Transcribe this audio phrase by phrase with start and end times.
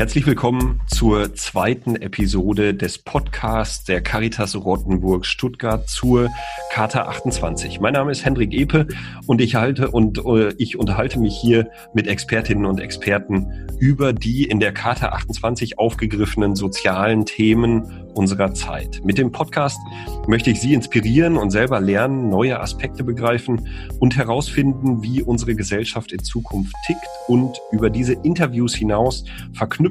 [0.00, 6.30] Herzlich willkommen zur zweiten Episode des Podcasts der Caritas Rottenburg Stuttgart zur
[6.70, 7.80] Charta 28.
[7.80, 8.88] Mein Name ist Hendrik Epe
[9.26, 14.44] und ich halte und äh, ich unterhalte mich hier mit Expertinnen und Experten über die
[14.44, 19.00] in der Charta 28 aufgegriffenen sozialen Themen unserer Zeit.
[19.04, 19.78] Mit dem Podcast
[20.26, 26.12] möchte ich Sie inspirieren und selber lernen, neue Aspekte begreifen und herausfinden, wie unsere Gesellschaft
[26.12, 29.24] in Zukunft tickt und über diese Interviews hinaus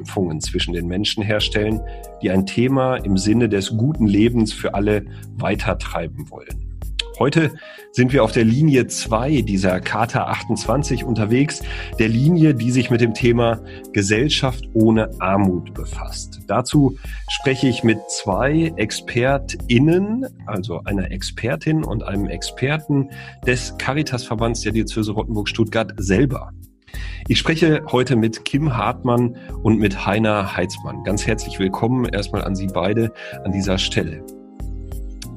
[0.00, 1.80] Verknüpfungen zwischen den Menschen herstellen,
[2.22, 5.04] die ein Thema im Sinne des guten Lebens für alle
[5.36, 6.66] weitertreiben wollen.
[7.18, 7.52] Heute
[7.92, 11.62] sind wir auf der Linie 2 dieser Charta 28 unterwegs,
[11.98, 13.60] der Linie, die sich mit dem Thema
[13.92, 16.40] Gesellschaft ohne Armut befasst.
[16.46, 16.96] Dazu
[17.28, 23.10] spreche ich mit zwei ExpertInnen, also einer Expertin und einem Experten
[23.46, 26.52] des Caritas-Verbands der Diözese Rottenburg-Stuttgart selber.
[27.28, 31.04] Ich spreche heute mit Kim Hartmann und mit Heiner Heitzmann.
[31.04, 33.12] Ganz herzlich willkommen erstmal an Sie beide
[33.44, 34.24] an dieser Stelle.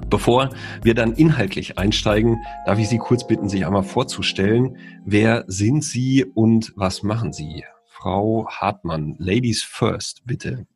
[0.09, 0.49] Bevor
[0.83, 4.77] wir dann inhaltlich einsteigen, darf ich Sie kurz bitten, sich einmal vorzustellen.
[5.05, 7.63] Wer sind Sie und was machen Sie?
[7.87, 10.67] Frau Hartmann, Ladies First, bitte.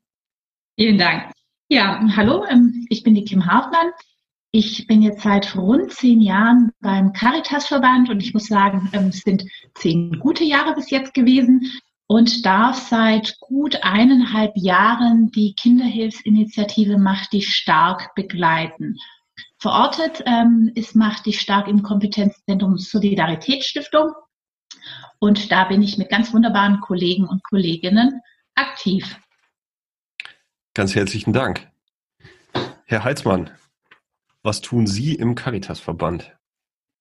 [0.75, 1.31] Vielen Dank.
[1.69, 3.91] Ja, hallo, ähm, ich bin die Kim Hartmann.
[4.59, 9.19] Ich bin jetzt seit rund zehn Jahren beim Caritas-Verband und ich muss sagen, ähm, es
[9.19, 11.71] sind zehn gute Jahre bis jetzt gewesen
[12.07, 18.95] und darf seit gut eineinhalb Jahren die Kinderhilfsinitiative Macht dich stark begleiten.
[19.59, 24.09] Verortet ähm, ist Macht dich stark im Kompetenzzentrum Solidaritätsstiftung.
[25.19, 28.21] Und da bin ich mit ganz wunderbaren Kollegen und Kolleginnen
[28.55, 29.19] aktiv.
[30.73, 31.67] Ganz herzlichen Dank.
[32.85, 33.51] Herr Heitzmann,
[34.47, 36.37] was tun Sie im Caritas-Verband?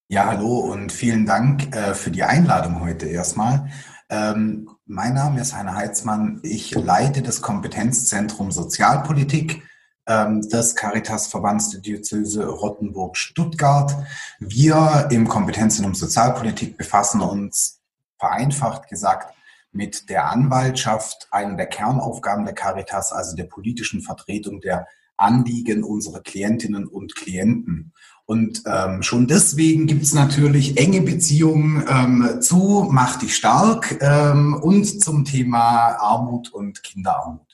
[0.09, 3.69] Ja, hallo und vielen Dank äh, für die Einladung heute erstmal.
[4.09, 6.41] Ähm, mein Name ist Heiner Heitzmann.
[6.43, 9.63] Ich leite das Kompetenzzentrum Sozialpolitik
[10.07, 13.95] ähm, des Caritas-Verbands der Diözese Rottenburg-Stuttgart.
[14.39, 17.79] Wir im Kompetenzzentrum Sozialpolitik befassen uns
[18.19, 19.33] vereinfacht gesagt
[19.71, 24.85] mit der Anwaltschaft, einer der Kernaufgaben der Caritas, also der politischen Vertretung der
[25.17, 27.93] Anliegen unserer Klientinnen und Klienten.
[28.25, 34.53] Und ähm, schon deswegen gibt es natürlich enge Beziehungen ähm, zu Mach dich stark ähm,
[34.61, 37.46] und zum Thema Armut und Kinderarmut.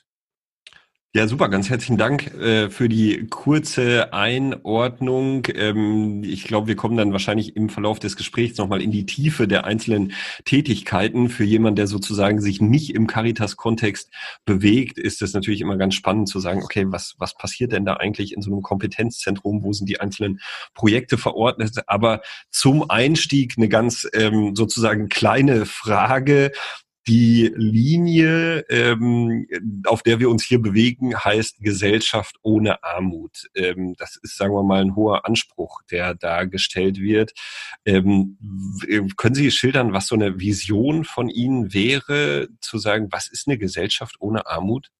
[1.16, 1.48] Ja, super.
[1.48, 5.46] Ganz herzlichen Dank äh, für die kurze Einordnung.
[5.54, 9.46] Ähm, ich glaube, wir kommen dann wahrscheinlich im Verlauf des Gesprächs nochmal in die Tiefe
[9.46, 10.12] der einzelnen
[10.44, 11.28] Tätigkeiten.
[11.28, 14.10] Für jemanden, der sozusagen sich nicht im Caritas-Kontext
[14.44, 17.94] bewegt, ist es natürlich immer ganz spannend zu sagen, okay, was, was passiert denn da
[17.94, 19.62] eigentlich in so einem Kompetenzzentrum?
[19.62, 20.40] Wo sind die einzelnen
[20.74, 21.84] Projekte verordnet?
[21.86, 26.50] Aber zum Einstieg eine ganz ähm, sozusagen kleine Frage.
[27.06, 29.46] Die Linie, ähm,
[29.86, 33.50] auf der wir uns hier bewegen, heißt Gesellschaft ohne Armut.
[33.54, 37.32] Ähm, das ist, sagen wir mal, ein hoher Anspruch, der da gestellt wird.
[37.84, 38.38] Ähm,
[39.18, 43.58] können Sie schildern, was so eine Vision von Ihnen wäre, zu sagen, was ist eine
[43.58, 44.90] Gesellschaft ohne Armut?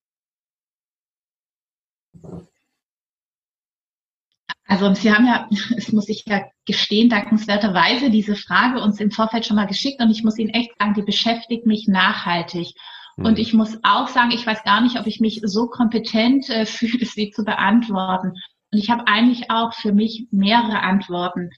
[4.66, 9.47] Also Sie haben ja, es muss ich ja gestehen, dankenswerterweise diese Frage uns im Vorfeld
[9.47, 12.75] schon mal geschickt und ich muss Ihnen echt sagen, die beschäftigt mich nachhaltig.
[13.16, 13.26] Mhm.
[13.26, 16.66] Und ich muss auch sagen, ich weiß gar nicht, ob ich mich so kompetent äh,
[16.66, 18.32] fühle, sie zu beantworten.
[18.72, 21.50] Und ich habe eigentlich auch für mich mehrere Antworten.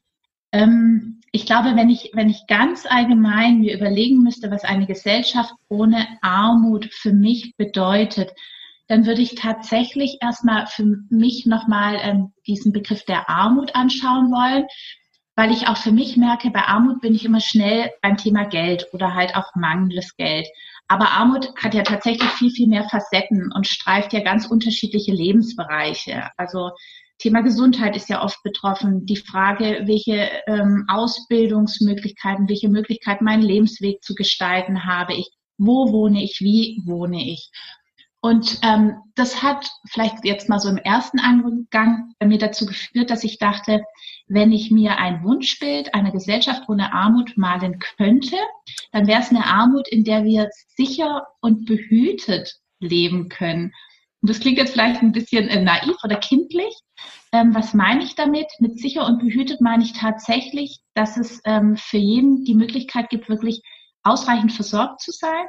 [0.53, 5.53] Ähm, ich glaube, wenn ich, wenn ich ganz allgemein mir überlegen müsste, was eine Gesellschaft
[5.69, 8.31] ohne Armut für mich bedeutet,
[8.89, 14.67] dann würde ich tatsächlich erstmal für mich nochmal ähm, diesen Begriff der Armut anschauen wollen,
[15.35, 18.87] weil ich auch für mich merke, bei Armut bin ich immer schnell beim Thema Geld
[18.93, 20.47] oder halt auch mangelndes Geld.
[20.89, 26.31] Aber Armut hat ja tatsächlich viel, viel mehr Facetten und streift ja ganz unterschiedliche Lebensbereiche.
[26.37, 26.71] Also
[27.19, 29.05] Thema Gesundheit ist ja oft betroffen.
[29.07, 36.23] Die Frage, welche ähm, Ausbildungsmöglichkeiten, welche Möglichkeiten meinen Lebensweg zu gestalten habe ich, wo wohne
[36.23, 37.51] ich, wie wohne ich.
[38.27, 43.09] Und ähm, das hat vielleicht jetzt mal so im ersten Angang bei mir dazu geführt,
[43.09, 43.85] dass ich dachte,
[44.27, 48.35] wenn ich mir ein Wunschbild einer Gesellschaft ohne Armut malen könnte,
[48.91, 53.73] dann wäre es eine Armut, in der wir sicher und behütet leben können.
[54.21, 56.75] Und das klingt jetzt vielleicht ein bisschen äh, naiv oder kindlich.
[57.31, 58.49] Ähm, was meine ich damit?
[58.59, 63.29] Mit sicher und behütet meine ich tatsächlich, dass es ähm, für jeden die Möglichkeit gibt,
[63.29, 63.63] wirklich
[64.03, 65.47] ausreichend versorgt zu sein,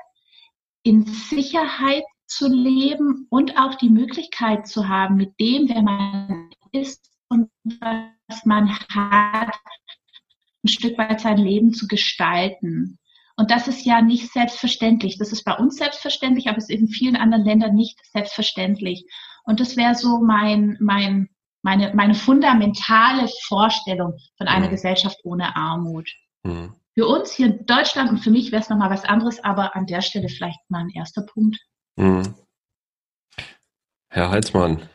[0.84, 7.10] in Sicherheit zu leben und auch die Möglichkeit zu haben, mit dem, wer man ist
[7.30, 9.56] und was man hat,
[10.64, 13.00] ein Stück weit sein Leben zu gestalten.
[13.38, 15.18] Und das ist ja nicht selbstverständlich.
[15.18, 19.06] Das ist bei uns selbstverständlich, aber es ist in vielen anderen Ländern nicht selbstverständlich.
[19.44, 21.30] Und das wäre so mein, mein,
[21.62, 24.72] meine, meine fundamentale Vorstellung von einer mhm.
[24.72, 26.10] Gesellschaft ohne Armut.
[26.44, 26.74] Mhm.
[26.96, 29.86] Für uns hier in Deutschland und für mich wäre es nochmal was anderes, aber an
[29.86, 31.58] der Stelle vielleicht mal ein erster Punkt.
[31.98, 32.36] Mhm.
[34.10, 34.88] Herr Heitzmann,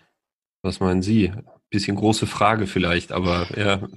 [0.63, 1.33] was meinen Sie?
[1.71, 3.89] Bisschen große Frage vielleicht, aber ja,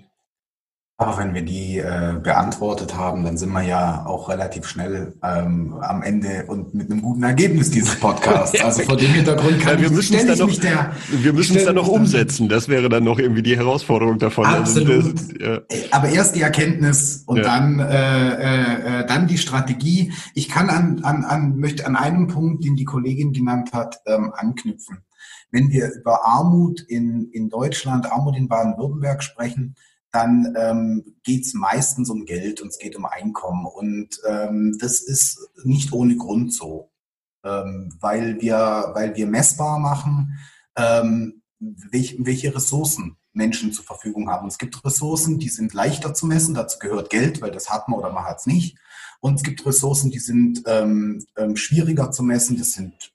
[0.98, 5.76] aber wenn wir die äh, beantwortet haben, dann sind wir ja auch relativ schnell ähm,
[5.82, 8.56] am Ende und mit einem guten Ergebnis dieses Podcasts.
[8.66, 11.66] Also vor dem Hintergrund kann ja, wir müssen es dann noch, der, wir müssen es
[11.66, 12.48] dann noch umsetzen.
[12.50, 14.46] Das wäre dann noch irgendwie die Herausforderung davon.
[14.46, 14.90] Absolut.
[14.90, 15.62] Also das, ja.
[15.92, 17.44] Aber erst die Erkenntnis und ja.
[17.44, 20.14] dann äh, äh, äh, dann die Strategie.
[20.34, 24.32] Ich kann an, an, an möchte an einem Punkt, den die Kollegin genannt hat, ähm,
[24.34, 25.00] anknüpfen.
[25.52, 29.76] Wenn wir über Armut in in Deutschland, Armut in Baden-Württemberg sprechen
[30.16, 33.66] dann ähm, geht es meistens um Geld und es geht um Einkommen.
[33.66, 36.90] Und ähm, das ist nicht ohne Grund so,
[37.44, 40.40] ähm, weil, wir, weil wir messbar machen,
[40.78, 44.48] ähm, welch, welche Ressourcen Menschen zur Verfügung haben.
[44.48, 48.00] Es gibt Ressourcen, die sind leichter zu messen, dazu gehört Geld, weil das hat man
[48.00, 48.78] oder man hat es nicht.
[49.20, 53.14] Und es gibt Ressourcen, die sind ähm, ähm, schwieriger zu messen, das sind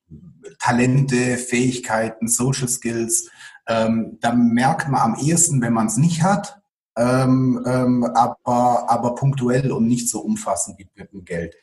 [0.59, 3.31] Talente, Fähigkeiten, Social Skills.
[3.67, 6.60] Ähm, da merkt man am ehesten, wenn man es nicht hat,
[6.97, 11.57] ähm, ähm, aber, aber punktuell und nicht so umfassend wie mit dem Geld.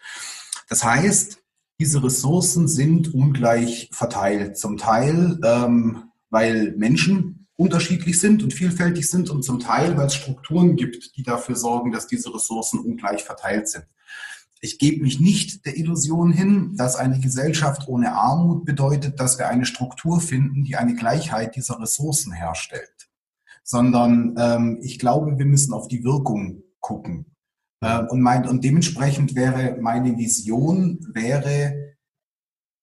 [0.70, 1.40] Das heißt,
[1.80, 4.58] diese Ressourcen sind ungleich verteilt.
[4.58, 10.16] Zum Teil, ähm, weil Menschen unterschiedlich sind und vielfältig sind und zum Teil, weil es
[10.16, 13.86] Strukturen gibt, die dafür sorgen, dass diese Ressourcen ungleich verteilt sind.
[14.60, 19.48] Ich gebe mich nicht der Illusion hin, dass eine Gesellschaft ohne Armut bedeutet, dass wir
[19.48, 22.97] eine Struktur finden, die eine Gleichheit dieser Ressourcen herstellt
[23.68, 27.26] sondern ähm, ich glaube, wir müssen auf die Wirkung gucken.
[27.82, 31.96] Äh, und, mein, und dementsprechend wäre meine Vision, wäre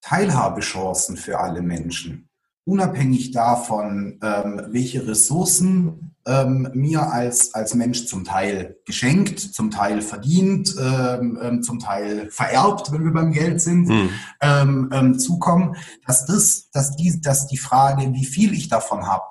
[0.03, 2.29] Teilhabechancen für alle Menschen.
[2.67, 10.03] Unabhängig davon, ähm, welche Ressourcen ähm, mir als, als Mensch zum Teil geschenkt, zum Teil
[10.03, 14.09] verdient, ähm, ähm zum Teil vererbt, wenn wir beim Geld sind, hm.
[14.41, 15.77] ähm, ähm, zukommen,
[16.07, 19.25] dass das, dass die, dass die Frage, wie viel ich davon habe,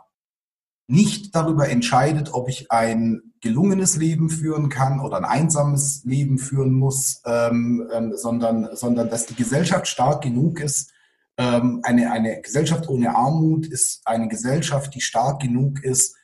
[0.87, 6.73] nicht darüber entscheidet, ob ich ein gelungenes Leben führen kann oder ein einsames Leben führen
[6.73, 10.91] muss, ähm, ähm, sondern, sondern dass die Gesellschaft stark genug ist.
[11.37, 16.15] Ähm, eine, eine Gesellschaft ohne Armut ist eine Gesellschaft, die stark genug ist,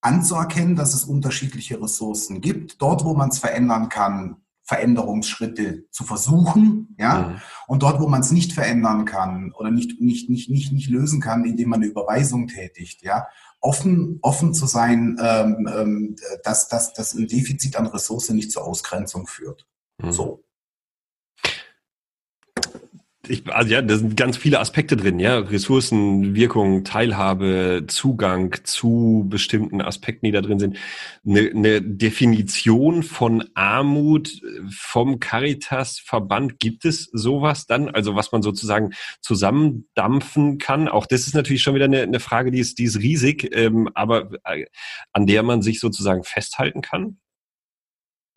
[0.00, 2.80] anzuerkennen, dass es unterschiedliche Ressourcen gibt.
[2.80, 4.36] Dort, wo man es verändern kann,
[4.68, 7.40] Veränderungsschritte zu versuchen, ja, mhm.
[7.68, 11.22] und dort, wo man es nicht verändern kann oder nicht, nicht, nicht, nicht, nicht lösen
[11.22, 13.28] kann, indem man eine Überweisung tätigt, ja,
[13.60, 18.64] offen, offen zu sein, ähm, ähm, dass, dass, dass ein Defizit an Ressourcen nicht zur
[18.64, 19.66] Ausgrenzung führt.
[19.98, 20.12] Mhm.
[20.12, 20.44] So.
[23.28, 25.38] Ich, also ja, da sind ganz viele Aspekte drin, ja.
[25.38, 30.76] Ressourcen, Wirkung, Teilhabe, Zugang zu bestimmten Aspekten, die da drin sind.
[31.26, 34.40] Eine, eine Definition von Armut
[34.70, 37.88] vom Caritas-Verband, gibt es sowas dann?
[37.88, 40.88] Also was man sozusagen zusammendampfen kann?
[40.88, 43.88] Auch das ist natürlich schon wieder eine, eine Frage, die ist, die ist riesig, ähm,
[43.94, 44.64] aber äh,
[45.12, 47.18] an der man sich sozusagen festhalten kann?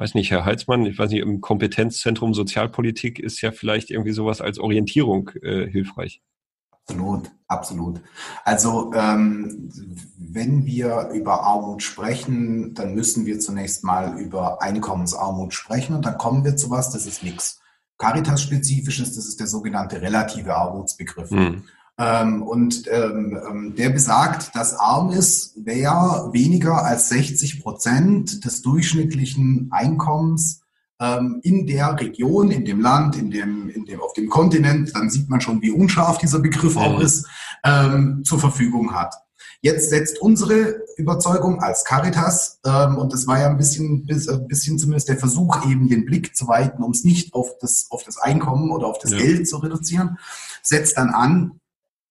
[0.02, 4.42] Weiß nicht, Herr Heitzmann, ich weiß nicht, im Kompetenzzentrum Sozialpolitik ist ja vielleicht irgendwie sowas
[4.42, 6.24] als Orientierung äh, hilfreich.
[6.72, 8.02] Absolut, absolut.
[8.44, 9.70] Also ähm,
[10.18, 16.18] wenn wir über Armut sprechen, dann müssen wir zunächst mal über Einkommensarmut sprechen und dann
[16.18, 17.62] kommen wir zu was, das ist nichts
[18.00, 21.30] Caritas-spezifisches, das ist der sogenannte relative Armutsbegriff.
[21.30, 21.66] Mhm.
[21.98, 28.62] Ähm, und ähm, ähm, der besagt, dass arm ist, wer weniger als 60 Prozent des
[28.62, 30.62] durchschnittlichen Einkommens
[31.00, 35.10] ähm, in der Region, in dem Land, in dem, in dem, auf dem Kontinent, dann
[35.10, 37.28] sieht man schon, wie unscharf dieser Begriff auch ist,
[37.64, 39.16] ähm, zur Verfügung hat.
[39.64, 44.48] Jetzt setzt unsere Überzeugung als Caritas, ähm, und das war ja ein bisschen, bis, ein
[44.48, 48.04] bisschen zumindest der Versuch, eben den Blick zu weiten, um es nicht auf das, auf
[48.04, 49.20] das Einkommen oder auf das ja.
[49.20, 50.18] Geld zu reduzieren,
[50.64, 51.61] setzt dann an,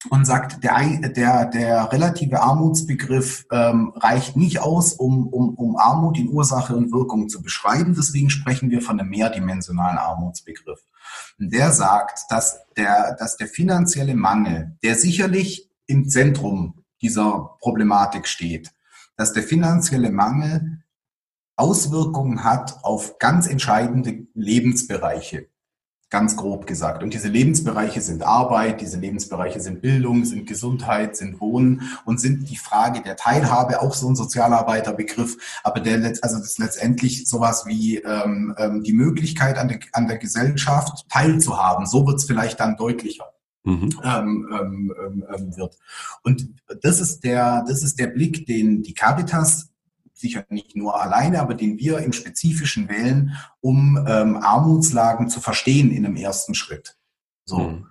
[0.08, 6.18] und sagt, der, der, der relative Armutsbegriff ähm, reicht nicht aus, um, um, um Armut
[6.18, 7.94] in Ursache und Wirkung zu beschreiben.
[7.94, 10.80] Deswegen sprechen wir von einem mehrdimensionalen Armutsbegriff.
[11.38, 18.26] Und der sagt, dass der, dass der finanzielle Mangel, der sicherlich im Zentrum dieser Problematik
[18.26, 18.72] steht,
[19.16, 20.82] dass der finanzielle Mangel
[21.56, 25.48] Auswirkungen hat auf ganz entscheidende Lebensbereiche
[26.10, 27.02] ganz grob gesagt.
[27.02, 32.50] Und diese Lebensbereiche sind Arbeit, diese Lebensbereiche sind Bildung, sind Gesundheit, sind Wohnen und sind
[32.50, 37.64] die Frage der Teilhabe auch so ein Sozialarbeiterbegriff, aber der also das ist letztendlich sowas
[37.66, 41.86] wie ähm, ähm, die Möglichkeit an der, an der Gesellschaft teilzuhaben.
[41.86, 43.26] So wird es vielleicht dann deutlicher.
[43.62, 43.90] Mhm.
[44.02, 45.76] Ähm, ähm, ähm, ähm, wird.
[46.22, 46.48] Und
[46.82, 49.69] das ist der, das ist der Blick, den die Caritas
[50.20, 55.90] sicher nicht nur alleine, aber den wir im Spezifischen wählen, um ähm, Armutslagen zu verstehen
[55.90, 56.96] in einem ersten Schritt.
[57.44, 57.58] So.
[57.58, 57.86] Mhm.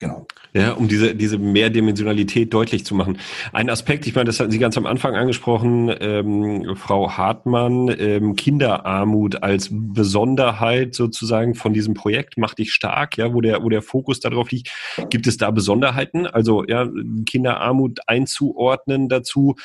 [0.00, 0.26] Genau.
[0.52, 3.18] Ja, um diese, diese Mehrdimensionalität deutlich zu machen.
[3.52, 8.36] Ein Aspekt, ich meine, das hatten Sie ganz am Anfang angesprochen, ähm, Frau Hartmann, ähm,
[8.36, 13.82] Kinderarmut als Besonderheit sozusagen von diesem Projekt macht dich stark, ja, wo der, wo der
[13.82, 14.70] Fokus darauf liegt.
[15.10, 16.26] Gibt es da Besonderheiten?
[16.26, 16.88] Also, ja,
[17.24, 19.56] Kinderarmut einzuordnen dazu,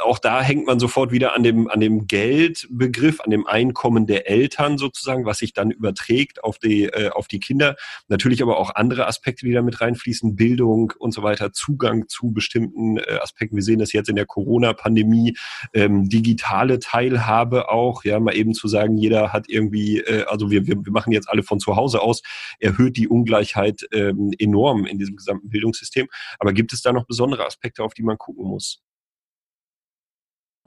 [0.00, 4.28] auch da hängt man sofort wieder an dem, an dem Geldbegriff, an dem Einkommen der
[4.28, 7.76] Eltern sozusagen, was sich dann überträgt auf die, äh, auf die Kinder.
[8.08, 12.32] Natürlich aber auch andere Aspekte, die da mit reinfließen, Bildung und so weiter, Zugang zu
[12.32, 13.56] bestimmten äh, Aspekten.
[13.56, 15.36] Wir sehen das jetzt in der Corona-Pandemie,
[15.72, 20.66] ähm, digitale Teilhabe auch, ja, mal eben zu sagen, jeder hat irgendwie, äh, also wir,
[20.66, 22.22] wir, wir machen jetzt alle von zu Hause aus,
[22.58, 26.08] erhöht die Ungleichheit ähm, enorm in diesem gesamten Bildungssystem.
[26.38, 28.83] Aber gibt es da noch besondere Aspekte, auf die man gucken muss?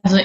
[0.04, 0.20] Also,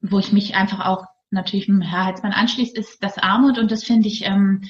[0.00, 4.08] wo ich mich einfach auch natürlich Herr Heitzmann anschließt, ist das Armut und das finde
[4.08, 4.62] ich ähm,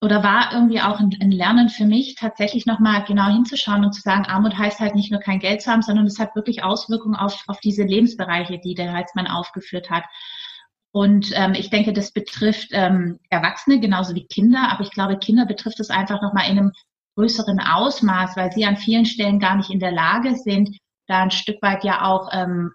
[0.00, 4.00] oder war irgendwie auch ein, ein Lernen für mich, tatsächlich nochmal genau hinzuschauen und zu
[4.00, 7.16] sagen, Armut heißt halt nicht nur kein Geld zu haben, sondern es hat wirklich Auswirkungen
[7.16, 10.04] auf, auf diese Lebensbereiche, die der Heitzmann aufgeführt hat.
[10.92, 15.46] Und ähm, ich denke, das betrifft ähm, Erwachsene genauso wie Kinder, aber ich glaube, Kinder
[15.46, 16.72] betrifft es einfach nochmal in einem
[17.16, 21.30] größeren Ausmaß, weil sie an vielen Stellen gar nicht in der Lage sind, da ein
[21.30, 22.70] Stück weit ja auch ähm,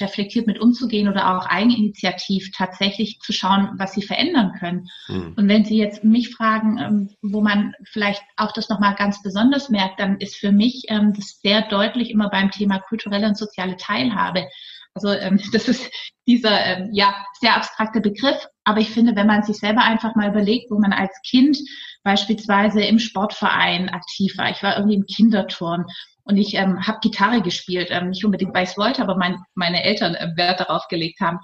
[0.00, 4.88] reflektiert mit umzugehen oder auch eigeninitiativ tatsächlich zu schauen, was sie verändern können.
[5.08, 5.34] Mhm.
[5.36, 9.70] Und wenn Sie jetzt mich fragen, ähm, wo man vielleicht auch das nochmal ganz besonders
[9.70, 13.76] merkt, dann ist für mich ähm, das sehr deutlich immer beim Thema kulturelle und soziale
[13.76, 14.48] Teilhabe.
[14.94, 15.90] Also ähm, das ist
[16.26, 20.30] dieser ähm, ja sehr abstrakte Begriff, aber ich finde, wenn man sich selber einfach mal
[20.30, 21.58] überlegt, wo man als Kind
[22.04, 25.86] beispielsweise im Sportverein aktiv war, ich war irgendwie im Kinderturn
[26.24, 29.82] und ich ähm, habe Gitarre gespielt, ähm, nicht unbedingt, weil ich wollte, aber mein, meine
[29.82, 31.38] Eltern äh, Wert darauf gelegt haben.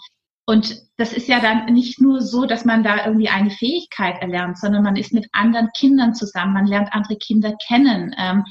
[0.47, 4.59] Und das ist ja dann nicht nur so, dass man da irgendwie eine Fähigkeit erlernt,
[4.59, 8.14] sondern man ist mit anderen Kindern zusammen, man lernt andere Kinder kennen.
[8.19, 8.45] Ähm,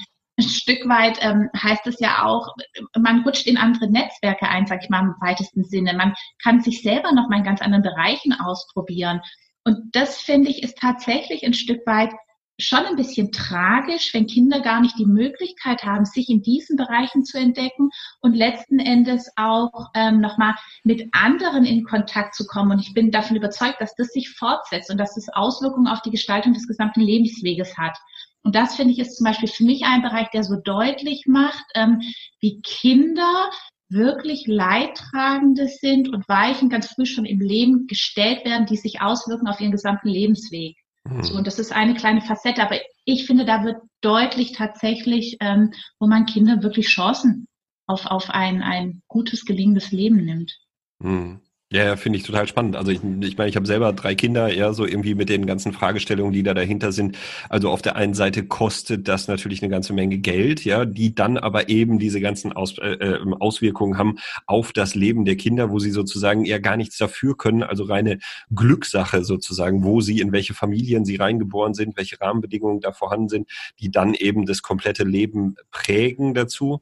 [0.43, 2.55] Stück weit ähm, heißt es ja auch,
[2.97, 5.93] man rutscht in andere Netzwerke ein, sag ich mal im weitesten Sinne.
[5.93, 9.21] Man kann sich selber noch mal in ganz anderen Bereichen ausprobieren.
[9.63, 12.11] Und das finde ich ist tatsächlich ein Stück weit
[12.59, 17.23] schon ein bisschen tragisch, wenn Kinder gar nicht die Möglichkeit haben, sich in diesen Bereichen
[17.23, 17.89] zu entdecken
[18.21, 22.71] und letzten Endes auch ähm, nochmal mit anderen in Kontakt zu kommen.
[22.71, 26.11] Und ich bin davon überzeugt, dass das sich fortsetzt und dass das Auswirkungen auf die
[26.11, 27.97] Gestaltung des gesamten Lebensweges hat.
[28.47, 31.65] Und das finde ich ist zum Beispiel für mich ein Bereich, der so deutlich macht,
[31.75, 31.99] ähm,
[32.39, 33.49] wie Kinder
[33.89, 39.49] wirklich Leidtragende sind und Weichen ganz früh schon im Leben gestellt werden, die sich auswirken
[39.49, 40.77] auf ihren gesamten Lebensweg.
[41.23, 45.73] So, und das ist eine kleine Facette, aber ich finde, da wird deutlich tatsächlich, ähm,
[45.99, 47.49] wo man Kinder wirklich Chancen
[47.85, 50.57] auf, auf ein, ein gutes, gelingendes Leben nimmt.
[50.99, 51.41] Mhm.
[51.69, 52.77] Ja, finde ich total spannend.
[52.77, 55.73] Also ich, ich meine, ich habe selber drei Kinder, ja, so irgendwie mit den ganzen
[55.73, 57.17] Fragestellungen, die da dahinter sind.
[57.49, 61.37] Also auf der einen Seite kostet das natürlich eine ganze Menge Geld, ja, die dann
[61.37, 65.79] aber eben diese ganzen Aus, äh, ähm, Auswirkungen haben auf das Leben der Kinder, wo
[65.79, 68.19] sie sozusagen eher gar nichts dafür können, also reine
[68.55, 73.49] Glückssache sozusagen, wo sie, in welche Familien sie reingeboren sind, welche Rahmenbedingungen da vorhanden sind,
[73.81, 76.79] die dann eben das komplette Leben prägen dazu.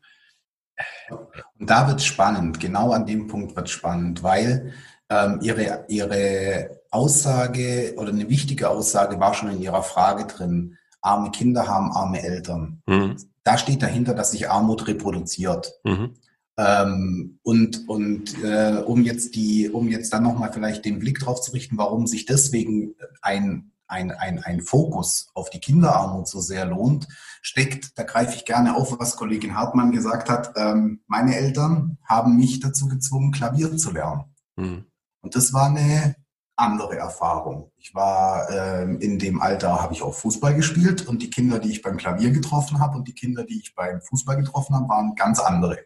[1.59, 4.73] Und da wird es spannend, genau an dem Punkt wird es spannend, weil
[5.09, 11.31] ähm, ihre, ihre Aussage oder eine wichtige Aussage war schon in ihrer Frage drin, arme
[11.31, 12.81] Kinder haben arme Eltern.
[12.87, 13.17] Mhm.
[13.43, 15.73] Da steht dahinter, dass sich Armut reproduziert.
[15.83, 16.15] Mhm.
[16.57, 21.41] Ähm, und und äh, um jetzt die, um jetzt dann nochmal vielleicht den Blick drauf
[21.41, 26.65] zu richten, warum sich deswegen ein ein, ein, ein Fokus auf die Kinderarmut so sehr
[26.65, 27.07] lohnt,
[27.41, 32.35] steckt, da greife ich gerne auf, was Kollegin Hartmann gesagt hat, ähm, meine Eltern haben
[32.37, 34.35] mich dazu gezwungen, Klavier zu lernen.
[34.55, 34.85] Mhm.
[35.21, 36.15] Und das war eine
[36.55, 37.71] andere Erfahrung.
[37.77, 41.71] Ich war ähm, in dem Alter, habe ich auch Fußball gespielt und die Kinder, die
[41.71, 45.15] ich beim Klavier getroffen habe und die Kinder, die ich beim Fußball getroffen habe, waren
[45.15, 45.79] ganz andere.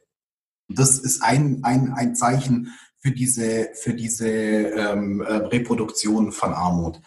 [0.68, 6.54] Und das ist ein, ein, ein Zeichen für diese, für diese ähm, äh, Reproduktion von
[6.54, 7.02] Armut.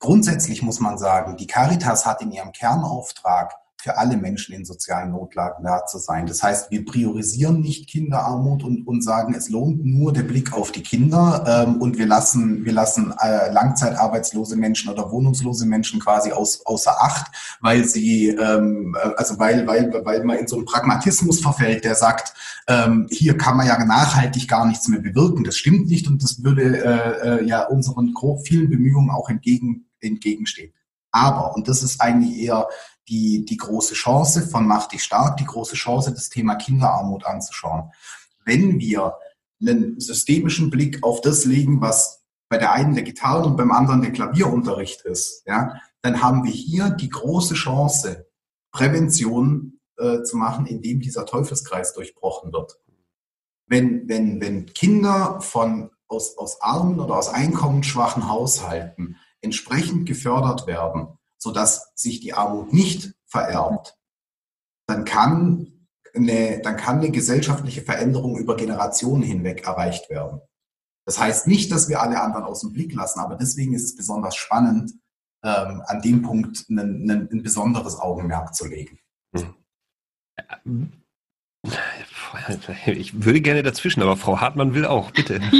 [0.00, 5.12] Grundsätzlich muss man sagen, die Caritas hat in ihrem Kernauftrag für alle Menschen in sozialen
[5.12, 6.26] Notlagen da zu sein.
[6.26, 10.72] Das heißt, wir priorisieren nicht Kinderarmut und, und sagen, es lohnt nur der Blick auf
[10.72, 16.32] die Kinder ähm, und wir lassen, wir lassen äh, langzeitarbeitslose Menschen oder wohnungslose Menschen quasi
[16.32, 20.66] aus, außer Acht, weil sie, ähm, äh, also weil, weil, weil man in so einen
[20.66, 22.34] Pragmatismus verfällt, der sagt,
[22.68, 25.44] ähm, hier kann man ja nachhaltig gar nichts mehr bewirken.
[25.44, 30.72] Das stimmt nicht und das würde äh, äh, ja unseren vielen Bemühungen auch entgegen, entgegenstehen.
[31.12, 32.68] Aber, und das ist eigentlich eher
[33.10, 37.90] die, die große Chance von Mach dich stark, die große Chance, das Thema Kinderarmut anzuschauen.
[38.44, 39.18] Wenn wir
[39.60, 44.00] einen systemischen Blick auf das legen, was bei der einen der Gitarren und beim anderen
[44.00, 48.26] der Klavierunterricht ist, ja, dann haben wir hier die große Chance,
[48.72, 52.78] Prävention äh, zu machen, indem dieser Teufelskreis durchbrochen wird.
[53.66, 61.18] Wenn, wenn, wenn Kinder von, aus, aus armen oder aus einkommensschwachen Haushalten entsprechend gefördert werden,
[61.40, 63.96] sodass sich die Armut nicht vererbt,
[64.86, 70.40] dann kann eine, dann kann eine gesellschaftliche Veränderung über Generationen hinweg erreicht werden.
[71.06, 73.96] Das heißt nicht, dass wir alle anderen aus dem Blick lassen, aber deswegen ist es
[73.96, 74.92] besonders spannend,
[75.42, 78.98] ähm, an dem Punkt ein, ein, ein, besonderes Augenmerk zu legen.
[82.86, 85.40] Ich würde gerne dazwischen, aber Frau Hartmann will auch, bitte.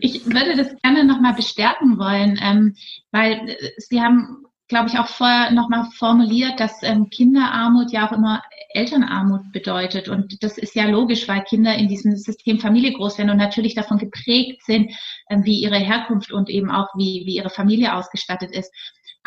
[0.00, 2.74] ich würde das gerne nochmal bestärken wollen, ähm,
[3.10, 8.12] weil äh, Sie haben, glaube ich, auch vorher nochmal formuliert, dass ähm, Kinderarmut ja auch
[8.12, 10.08] immer Elternarmut bedeutet.
[10.08, 13.74] Und das ist ja logisch, weil Kinder in diesem System Familie groß werden und natürlich
[13.74, 14.92] davon geprägt sind,
[15.30, 18.72] ähm, wie ihre Herkunft und eben auch wie, wie ihre Familie ausgestattet ist.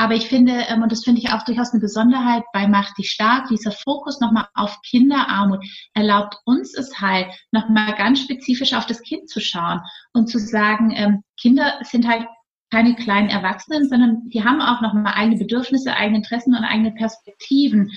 [0.02, 3.12] Aber ich finde, ähm, und das finde ich auch durchaus eine Besonderheit bei Macht dich
[3.12, 9.04] stark, dieser Fokus nochmal auf Kinderarmut erlaubt uns es halt, nochmal ganz spezifisch auf das
[9.04, 9.80] Kind zu schauen
[10.12, 12.26] und zu sagen, ähm, Kinder sind halt
[12.72, 17.92] keine kleinen Erwachsenen, sondern die haben auch nochmal eigene Bedürfnisse, eigene Interessen und eigene Perspektiven.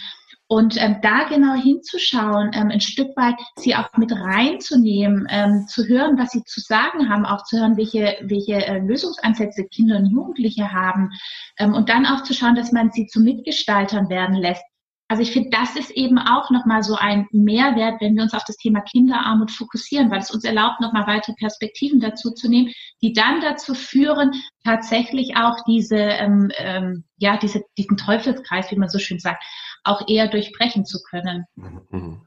[0.55, 5.85] Und ähm, da genau hinzuschauen, ähm, ein Stück weit sie auch mit reinzunehmen, ähm, zu
[5.89, 10.07] hören, was sie zu sagen haben, auch zu hören, welche, welche äh, Lösungsansätze Kinder und
[10.07, 11.11] Jugendliche haben
[11.59, 14.63] ähm, und dann auch zu schauen, dass man sie zu Mitgestaltern werden lässt.
[15.09, 18.45] Also ich finde, das ist eben auch nochmal so ein Mehrwert, wenn wir uns auf
[18.45, 23.13] das Thema Kinderarmut fokussieren, weil es uns erlaubt, nochmal weitere Perspektiven dazu zu nehmen, die
[23.13, 24.33] dann dazu führen,
[24.65, 29.45] tatsächlich auch diese, ähm, ähm, ja, diese, diesen Teufelskreis, wie man so schön sagt,
[29.85, 31.45] auch eher durchbrechen zu können.
[31.57, 32.23] Mhm.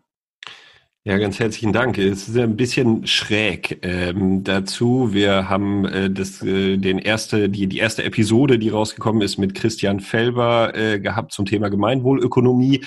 [1.07, 1.97] Ja, ganz herzlichen Dank.
[1.97, 5.13] Es ist ein bisschen schräg ähm, dazu.
[5.13, 9.55] Wir haben äh, das, äh, den erste, die, die erste Episode, die rausgekommen ist, mit
[9.55, 12.83] Christian Felber äh, gehabt zum Thema Gemeinwohlökonomie,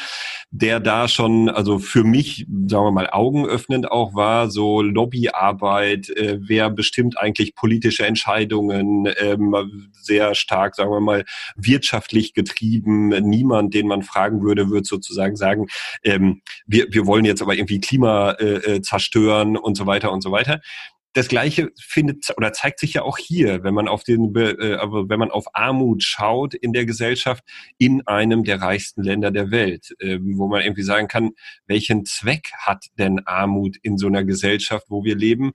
[0.51, 6.41] der da schon, also für mich, sagen wir mal, augenöffnend auch war, so Lobbyarbeit, äh,
[6.43, 9.57] wer bestimmt eigentlich politische Entscheidungen, ähm,
[9.93, 11.25] sehr stark, sagen wir mal,
[11.57, 13.09] wirtschaftlich getrieben.
[13.27, 15.69] Niemand, den man fragen würde, wird sozusagen sagen,
[16.05, 20.13] ähm, wir, wir wollen jetzt aber irgendwie Klima Klima äh, äh, zerstören und so weiter
[20.13, 20.61] und so weiter.
[21.13, 25.19] Das Gleiche findet oder zeigt sich ja auch hier, wenn man auf den, äh, wenn
[25.19, 27.43] man auf Armut schaut in der Gesellschaft
[27.79, 31.31] in einem der reichsten Länder der Welt, äh, wo man irgendwie sagen kann,
[31.67, 35.51] welchen Zweck hat denn Armut in so einer Gesellschaft, wo wir leben?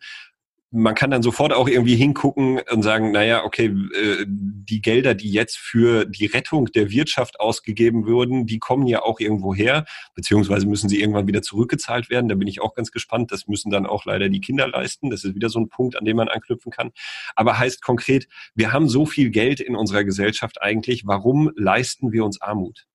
[0.76, 5.32] Man kann dann sofort auch irgendwie hingucken und sagen, naja, okay, äh, die Gelder, die
[5.32, 10.68] jetzt für die Rettung der Wirtschaft ausgegeben würden, die kommen ja auch irgendwo her, beziehungsweise
[10.68, 12.28] müssen sie irgendwann wieder zurückgezahlt werden.
[12.28, 13.32] Da bin ich auch ganz gespannt.
[13.32, 15.10] Das müssen dann auch leider die Kinder leisten.
[15.10, 16.92] Das ist wieder so ein Punkt, an dem man anknüpfen kann.
[17.36, 21.08] Aber heißt konkret, wir haben so viel Geld in unserer Gesellschaft eigentlich.
[21.08, 22.86] Warum leisten wir uns Armut?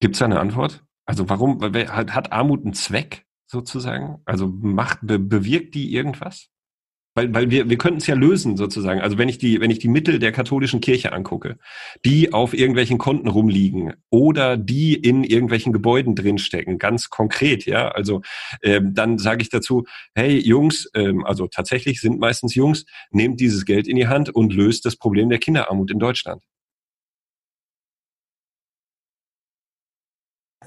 [0.00, 0.84] Gibt es da eine Antwort?
[1.06, 3.24] Also warum hat Armut einen Zweck?
[3.48, 4.20] Sozusagen?
[4.24, 6.48] Also macht, be, bewirkt die irgendwas?
[7.14, 9.00] Weil, weil wir, wir könnten es ja lösen sozusagen.
[9.00, 11.58] Also wenn ich die, wenn ich die Mittel der katholischen Kirche angucke,
[12.04, 17.88] die auf irgendwelchen Konten rumliegen oder die in irgendwelchen Gebäuden drinstecken, ganz konkret, ja.
[17.88, 18.20] Also
[18.62, 19.84] ähm, dann sage ich dazu,
[20.14, 24.52] hey Jungs, ähm, also tatsächlich sind meistens Jungs, nehmt dieses Geld in die Hand und
[24.52, 26.44] löst das Problem der Kinderarmut in Deutschland.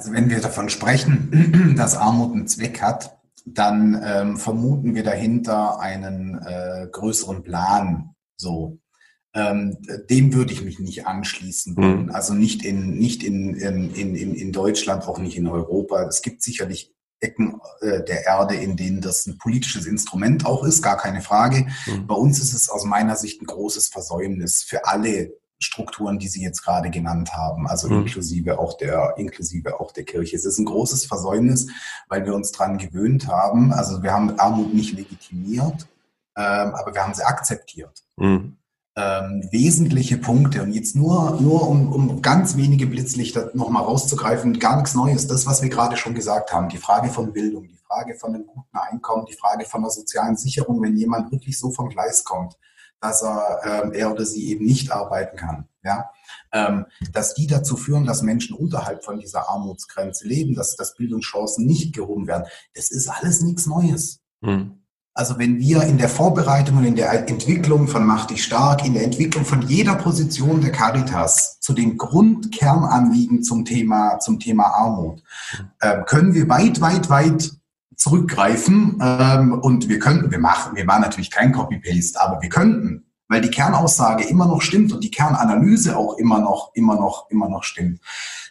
[0.01, 5.79] Also wenn wir davon sprechen, dass Armut einen Zweck hat, dann ähm, vermuten wir dahinter
[5.79, 8.15] einen äh, größeren Plan.
[8.35, 8.79] So,
[9.35, 9.77] ähm,
[10.09, 12.05] dem würde ich mich nicht anschließen wollen.
[12.05, 12.09] Mhm.
[12.09, 16.01] Also nicht in nicht in, in, in, in Deutschland, auch nicht in Europa.
[16.07, 20.81] Es gibt sicherlich Ecken äh, der Erde, in denen das ein politisches Instrument auch ist,
[20.81, 21.67] gar keine Frage.
[21.85, 22.07] Mhm.
[22.07, 25.31] Bei uns ist es aus meiner Sicht ein großes Versäumnis für alle
[25.63, 28.01] Strukturen, die Sie jetzt gerade genannt haben, also mhm.
[28.01, 30.35] inklusive auch der, inklusive auch der Kirche.
[30.35, 31.67] Es ist ein großes Versäumnis,
[32.09, 33.71] weil wir uns dran gewöhnt haben.
[33.71, 35.87] Also wir haben Armut nicht legitimiert,
[36.35, 38.03] ähm, aber wir haben sie akzeptiert.
[38.17, 38.57] Mhm.
[38.95, 40.63] ähm, wesentliche Punkte.
[40.63, 45.45] Und jetzt nur, nur um, um ganz wenige Blitzlichter nochmal rauszugreifen, gar nichts Neues, das,
[45.45, 48.77] was wir gerade schon gesagt haben, die Frage von Bildung, die Frage von einem guten
[48.77, 52.57] Einkommen, die Frage von der sozialen Sicherung, wenn jemand wirklich so vom Gleis kommt,
[53.01, 56.11] dass er, ähm, er oder sie eben nicht arbeiten kann, ja,
[56.53, 61.65] ähm, dass die dazu führen, dass Menschen unterhalb von dieser Armutsgrenze leben, dass, dass Bildungschancen
[61.65, 62.45] nicht gehoben werden.
[62.75, 64.19] Das ist alles nichts Neues.
[64.41, 64.77] Mhm.
[65.13, 68.93] Also wenn wir in der Vorbereitung und in der Entwicklung von Mach dich stark, in
[68.93, 75.21] der Entwicklung von jeder Position der Caritas zu den Grundkernanliegen zum Thema, zum Thema Armut,
[75.81, 77.51] äh, können wir weit, weit, weit
[78.01, 83.05] zurückgreifen ähm, und wir könnten, wir machen, wir machen natürlich kein Copy-Paste, aber wir könnten,
[83.27, 87.47] weil die Kernaussage immer noch stimmt und die Kernanalyse auch immer noch, immer noch, immer
[87.47, 88.01] noch stimmt.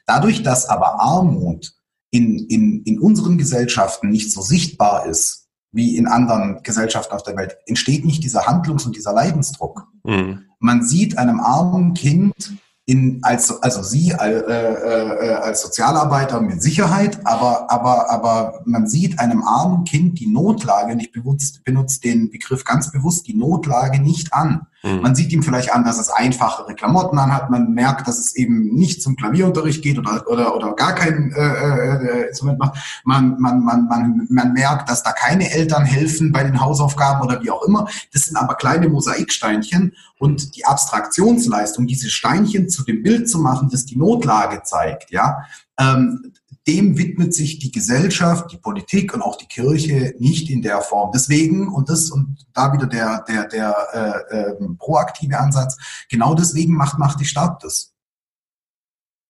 [0.06, 1.72] Dadurch, dass aber Armut
[2.12, 7.36] in, in, in unseren Gesellschaften nicht so sichtbar ist, wie in anderen Gesellschaften auf der
[7.36, 9.88] Welt, entsteht nicht dieser Handlungs- und dieser Leidensdruck.
[10.04, 10.44] Mhm.
[10.60, 12.52] Man sieht einem armen Kind
[12.86, 19.18] in, als, also Sie äh, äh, als Sozialarbeiter mit Sicherheit, aber, aber, aber man sieht
[19.18, 24.00] einem armen Kind die Notlage, und ich benutze, benutze den Begriff ganz bewusst, die Notlage
[24.00, 24.66] nicht an.
[24.82, 25.00] Mhm.
[25.02, 27.50] Man sieht ihm vielleicht an, dass es einfachere Klamotten anhat.
[27.50, 32.24] Man merkt, dass es eben nicht zum Klavierunterricht geht oder, oder, oder gar kein äh,
[32.24, 33.02] äh, Instrument macht.
[33.04, 37.42] Man, man, man, man, man merkt, dass da keine Eltern helfen bei den Hausaufgaben oder
[37.42, 37.88] wie auch immer.
[38.12, 43.68] Das sind aber kleine Mosaiksteinchen und die Abstraktionsleistung, diese Steinchen zu dem Bild zu machen,
[43.70, 45.44] das die Notlage zeigt, ja,
[45.78, 46.32] ähm,
[46.66, 51.10] dem widmet sich die Gesellschaft, die Politik und auch die Kirche nicht in der Form.
[51.12, 55.76] Deswegen, und das und da wieder der, der, der äh, äh, proaktive Ansatz,
[56.10, 57.94] genau deswegen macht, macht die Stadt das.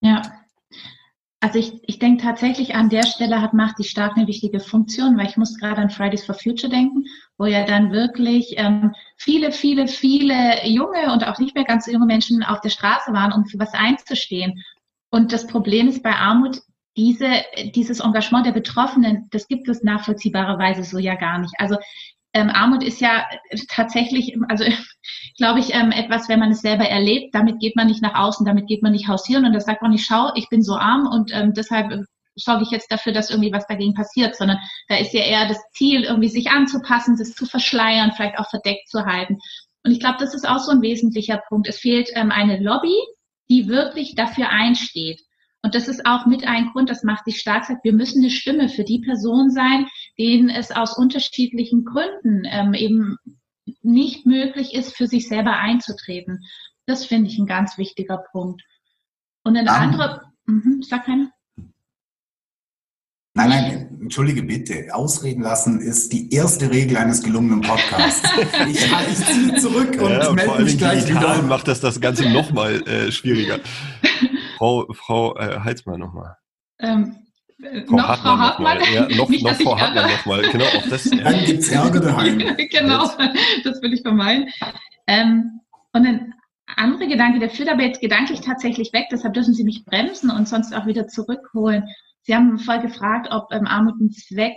[0.01, 0.23] Ja.
[1.43, 5.16] Also ich, ich denke tatsächlich an der Stelle hat Macht die Staat eine wichtige Funktion,
[5.16, 7.05] weil ich muss gerade an Fridays for Future denken,
[7.38, 12.05] wo ja dann wirklich ähm, viele, viele, viele junge und auch nicht mehr ganz junge
[12.05, 14.62] Menschen auf der Straße waren, um für was einzustehen.
[15.11, 16.61] Und das Problem ist bei Armut,
[16.96, 17.42] diese,
[17.74, 21.55] dieses Engagement der Betroffenen, das gibt es nachvollziehbarerweise so ja gar nicht.
[21.59, 21.76] Also
[22.33, 23.26] ähm, Armut ist ja
[23.68, 24.64] tatsächlich, also
[25.37, 28.46] glaube ich, ähm, etwas, wenn man es selber erlebt, damit geht man nicht nach außen,
[28.46, 31.07] damit geht man nicht hausieren und das sagt man nicht, schau, ich bin so arm
[31.07, 32.05] und ähm, deshalb
[32.37, 35.61] sorge ich jetzt dafür, dass irgendwie was dagegen passiert, sondern da ist ja eher das
[35.72, 39.38] Ziel, irgendwie sich anzupassen, das zu verschleiern, vielleicht auch verdeckt zu halten.
[39.85, 41.68] Und ich glaube, das ist auch so ein wesentlicher Punkt.
[41.68, 42.94] Es fehlt ähm, eine Lobby,
[43.48, 45.20] die wirklich dafür einsteht.
[45.62, 48.31] Und das ist auch mit ein Grund, das macht sich stark, sagt, wir müssen eine
[48.31, 49.87] Stimme für die Person sein,
[50.18, 53.18] denen es aus unterschiedlichen Gründen ähm, eben
[53.83, 56.44] nicht möglich ist, für sich selber einzutreten.
[56.87, 58.62] Das finde ich ein ganz wichtiger Punkt.
[59.42, 61.31] Und ein anderer, mhm, sag keine.
[63.33, 64.92] Nein, nein, entschuldige bitte.
[64.92, 68.29] Ausreden lassen ist die erste Regel eines gelungenen Podcasts.
[68.68, 71.40] ich, ich ziehe zurück und ja, melde mich gleich wieder.
[71.42, 73.61] macht das das Ganze nochmal äh, schwieriger.
[74.61, 76.37] Frau, Frau äh, Heizmann nochmal.
[76.81, 77.16] Ähm,
[77.87, 78.79] Frau noch Hartmann Frau Hartmann.
[78.79, 80.42] Noch ja, noch, Nicht, noch Frau Hartmann nochmal.
[80.53, 81.05] Genau, auch das.
[81.11, 82.38] Dann gibt es Ärger daheim.
[82.70, 83.09] genau,
[83.64, 84.51] das will ich vermeiden.
[85.07, 85.61] Ähm,
[85.94, 86.35] und ein
[86.77, 90.46] anderer Gedanke, der führt aber jetzt gedanklich tatsächlich weg, deshalb dürfen Sie mich bremsen und
[90.46, 91.85] sonst auch wieder zurückholen.
[92.25, 94.57] Sie haben voll gefragt, ob ähm, Armut einen Zweck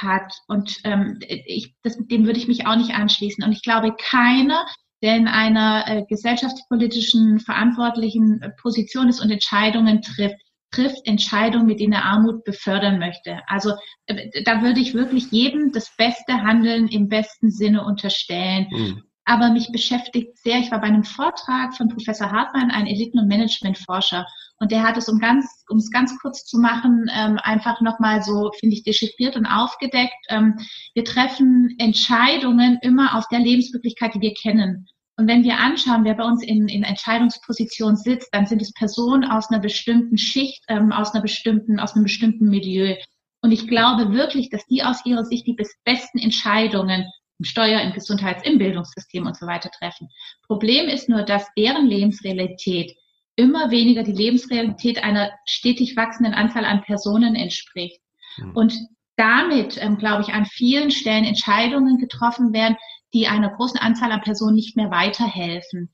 [0.00, 3.44] hat und ähm, ich, das, dem würde ich mich auch nicht anschließen.
[3.44, 4.66] Und ich glaube, keiner
[5.04, 10.36] der in einer äh, gesellschaftspolitischen verantwortlichen äh, Position ist und Entscheidungen trifft,
[10.70, 13.40] trifft Entscheidungen, mit denen er Armut befördern möchte.
[13.46, 13.74] Also
[14.06, 18.66] äh, da würde ich wirklich jedem das beste Handeln im besten Sinne unterstellen.
[18.70, 19.02] Mhm.
[19.26, 23.28] Aber mich beschäftigt sehr, ich war bei einem Vortrag von Professor Hartmann, ein Eliten- und
[23.28, 24.26] Managementforscher,
[24.58, 28.22] und der hat es, um ganz, um es ganz kurz zu machen, ähm, einfach nochmal
[28.22, 30.14] so, finde ich, dechiffriert und aufgedeckt.
[30.28, 30.58] Ähm,
[30.94, 34.86] wir treffen Entscheidungen immer aus der Lebenswirklichkeit, die wir kennen.
[35.16, 39.24] Und wenn wir anschauen, wer bei uns in, in Entscheidungsposition sitzt, dann sind es Personen
[39.24, 42.96] aus einer bestimmten Schicht, ähm, aus einer bestimmten, aus einem bestimmten Milieu.
[43.40, 47.04] Und ich glaube wirklich, dass die aus ihrer Sicht die besten Entscheidungen
[47.38, 50.08] im Steuer, im Gesundheits-, im Bildungssystem und so weiter treffen.
[50.46, 52.96] Problem ist nur, dass deren Lebensrealität
[53.36, 58.00] immer weniger die Lebensrealität einer stetig wachsenden Anzahl an Personen entspricht.
[58.38, 58.52] Mhm.
[58.52, 58.74] Und
[59.16, 62.76] damit, ähm, glaube ich, an vielen Stellen Entscheidungen getroffen werden,
[63.14, 65.90] die einer großen Anzahl an Personen nicht mehr weiterhelfen.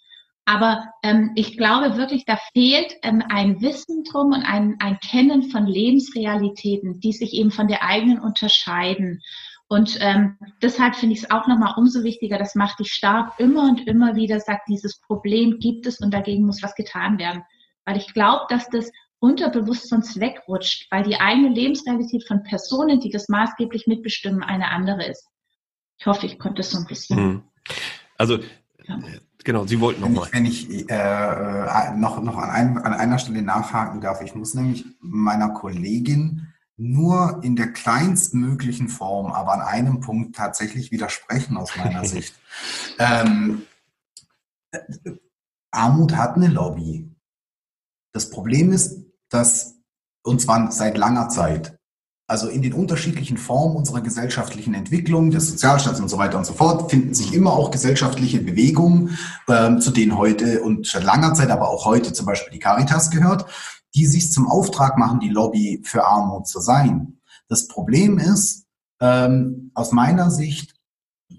[0.47, 5.45] Aber ähm, ich glaube wirklich, da fehlt ähm, ein Wissen drum und ein, ein Kennen
[5.45, 9.23] von Lebensrealitäten, die sich eben von der eigenen unterscheiden.
[9.69, 13.63] Und ähm, deshalb finde ich es auch nochmal umso wichtiger, das macht dich stark, immer
[13.69, 17.45] und immer wieder sagt, dieses Problem gibt es und dagegen muss was getan werden.
[17.85, 23.11] Weil ich glaube, dass das unterbewusst sonst wegrutscht, weil die eigene Lebensrealität von Personen, die
[23.11, 25.30] das maßgeblich mitbestimmen, eine andere ist.
[26.01, 27.19] Ich hoffe, ich konnte es so ein bisschen.
[27.19, 27.43] Hm.
[28.17, 28.39] Also
[28.87, 28.99] ja.
[29.45, 30.29] Genau, Sie wollten noch mal.
[30.33, 34.35] Wenn ich, wenn ich äh, noch, noch an, einem, an einer Stelle nachhaken darf, ich
[34.35, 41.57] muss nämlich meiner Kollegin nur in der kleinstmöglichen Form, aber an einem Punkt tatsächlich widersprechen
[41.57, 42.35] aus meiner Sicht.
[42.99, 43.63] Ähm,
[45.71, 47.11] Armut hat eine Lobby.
[48.13, 49.77] Das Problem ist, dass,
[50.23, 51.79] und zwar seit langer Zeit,
[52.31, 56.53] also in den unterschiedlichen Formen unserer gesellschaftlichen Entwicklung, des Sozialstaats und so weiter und so
[56.53, 61.51] fort, finden sich immer auch gesellschaftliche Bewegungen, ähm, zu denen heute und seit langer Zeit,
[61.51, 63.47] aber auch heute zum Beispiel die Caritas gehört,
[63.97, 67.19] die sich zum Auftrag machen, die Lobby für Armut zu sein.
[67.49, 68.65] Das Problem ist,
[69.01, 70.77] ähm, aus meiner Sicht,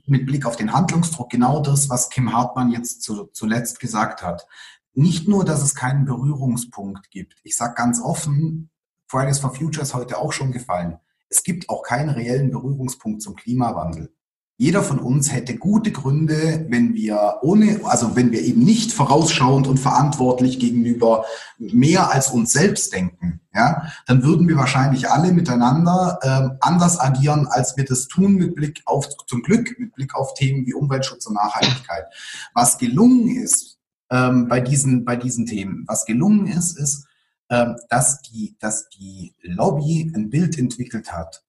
[0.08, 4.46] mit Blick auf den Handlungsdruck, genau das, was Kim Hartmann jetzt zu, zuletzt gesagt hat.
[4.94, 7.38] Nicht nur, dass es keinen Berührungspunkt gibt.
[7.44, 8.70] Ich sage ganz offen,
[9.12, 10.98] Fridays for Future ist heute auch schon gefallen.
[11.28, 14.14] Es gibt auch keinen reellen Berührungspunkt zum Klimawandel.
[14.56, 19.68] Jeder von uns hätte gute Gründe, wenn wir ohne, also wenn wir eben nicht vorausschauend
[19.68, 21.26] und verantwortlich gegenüber
[21.58, 27.48] mehr als uns selbst denken, ja, dann würden wir wahrscheinlich alle miteinander ähm, anders agieren,
[27.48, 31.26] als wir das tun mit Blick auf, zum Glück, mit Blick auf Themen wie Umweltschutz
[31.26, 32.06] und Nachhaltigkeit.
[32.54, 33.78] Was gelungen ist
[34.10, 37.08] ähm, bei diesen, bei diesen Themen, was gelungen ist, ist,
[37.52, 41.44] dass die, dass die Lobby ein Bild entwickelt hat,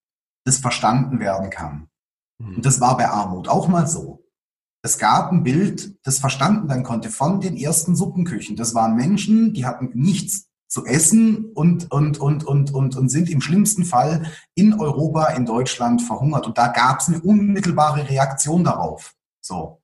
[0.44, 1.88] das verstanden werden kann.
[2.38, 2.56] Mhm.
[2.56, 4.24] Und das war bei Armut auch mal so.
[4.84, 8.56] Es gab ein Bild, das verstanden werden konnte von den ersten Suppenküchen.
[8.56, 13.30] Das waren Menschen, die hatten nichts zu essen und, und, und, und, und, und sind
[13.30, 16.46] im schlimmsten Fall in Europa, in Deutschland verhungert.
[16.46, 19.14] Und da gab es eine unmittelbare Reaktion darauf.
[19.40, 19.80] So.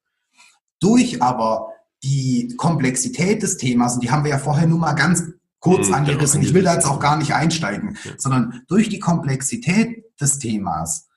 [0.81, 1.69] Durch aber
[2.03, 5.23] die Komplexität des Themas, und die haben wir ja vorher nur mal ganz
[5.61, 10.05] kurz mhm, angerissen, ich will da jetzt auch gar nicht einsteigen, sondern durch die Komplexität
[10.21, 11.09] des Themas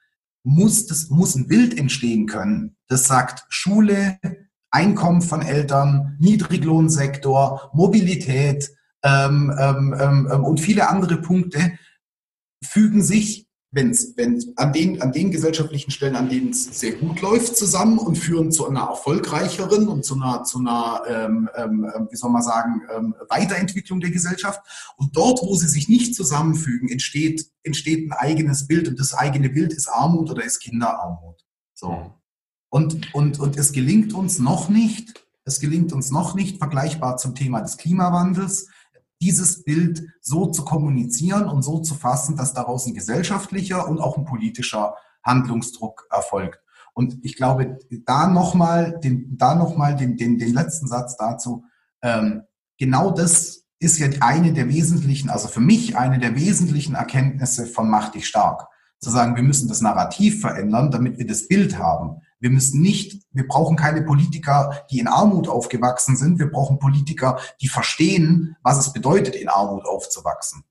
[0.43, 4.17] muss, das muss ein Bild entstehen können, das sagt Schule,
[4.73, 8.69] Einkommen von Eltern, Niedriglohnsektor, Mobilität
[9.04, 11.73] ähm, ähm, ähm, und viele andere Punkte
[12.63, 17.21] fügen sich wenn's, wenn an den, an den gesellschaftlichen Stellen, an denen es sehr gut
[17.21, 22.15] läuft, zusammen und führen zu einer erfolgreicheren und zu einer, zu einer ähm, ähm, wie
[22.17, 24.62] soll man sagen, ähm, Weiterentwicklung der Gesellschaft.
[24.97, 28.89] Und dort, wo sie sich nicht zusammenfügen, entsteht, entsteht ein eigenes Bild.
[28.89, 31.45] Und das eigene Bild ist Armut oder ist Kinderarmut.
[31.73, 31.91] So.
[31.91, 32.12] Mhm.
[32.69, 37.36] Und, und, und es gelingt uns noch nicht, es gelingt uns noch nicht, vergleichbar zum
[37.36, 38.67] Thema des Klimawandels,
[39.21, 44.17] dieses Bild so zu kommunizieren und so zu fassen, dass daraus ein gesellschaftlicher und auch
[44.17, 46.60] ein politischer Handlungsdruck erfolgt.
[46.93, 51.63] Und ich glaube, da nochmal den, da noch mal den, den, den letzten Satz dazu.
[52.01, 52.43] Ähm,
[52.77, 57.89] genau das ist ja eine der wesentlichen, also für mich eine der wesentlichen Erkenntnisse von
[57.89, 58.67] Mach dich stark.
[58.99, 62.21] Zu sagen, wir müssen das Narrativ verändern, damit wir das Bild haben.
[62.41, 66.39] Wir müssen nicht, wir brauchen keine Politiker, die in Armut aufgewachsen sind.
[66.39, 70.63] Wir brauchen Politiker, die verstehen, was es bedeutet, in Armut aufzuwachsen.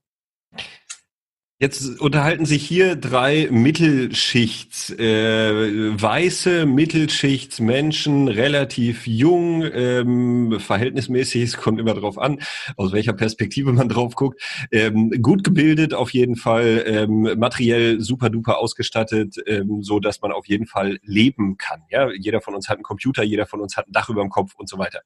[1.63, 11.79] Jetzt unterhalten sich hier drei Mittelschichts, äh, weiße Mittelschichtsmenschen, relativ jung, ähm, verhältnismäßig, es kommt
[11.79, 12.41] immer drauf an,
[12.79, 14.41] aus welcher Perspektive man drauf guckt,
[14.73, 20.33] ähm, gut gebildet auf jeden Fall, ähm, materiell super duper ausgestattet, ähm, so dass man
[20.33, 21.83] auf jeden Fall leben kann.
[21.91, 24.31] Ja, jeder von uns hat einen Computer, jeder von uns hat ein Dach über dem
[24.31, 25.03] Kopf und so weiter.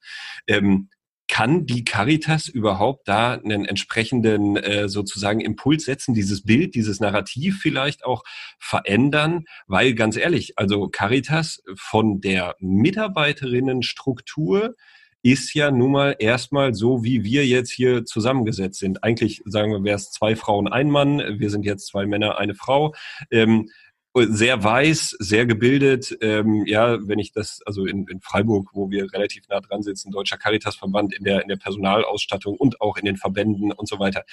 [0.47, 0.88] Ähm,
[1.28, 7.60] kann die Caritas überhaupt da einen entsprechenden äh, sozusagen Impuls setzen, dieses Bild, dieses Narrativ
[7.60, 8.24] vielleicht auch
[8.58, 9.44] verändern?
[9.66, 14.74] Weil ganz ehrlich, also Caritas von der Mitarbeiterinnenstruktur
[15.22, 19.02] ist ja nun mal erstmal so, wie wir jetzt hier zusammengesetzt sind.
[19.02, 21.38] Eigentlich sagen wir, wäre es zwei Frauen, ein Mann.
[21.38, 22.94] Wir sind jetzt zwei Männer, eine Frau.
[23.30, 23.70] Ähm,
[24.14, 26.16] sehr weiß, sehr gebildet.
[26.20, 30.12] Ähm, ja, wenn ich das, also in, in Freiburg, wo wir relativ nah dran sitzen,
[30.12, 34.24] Deutscher Caritasverband in der, in der Personalausstattung und auch in den Verbänden und so weiter.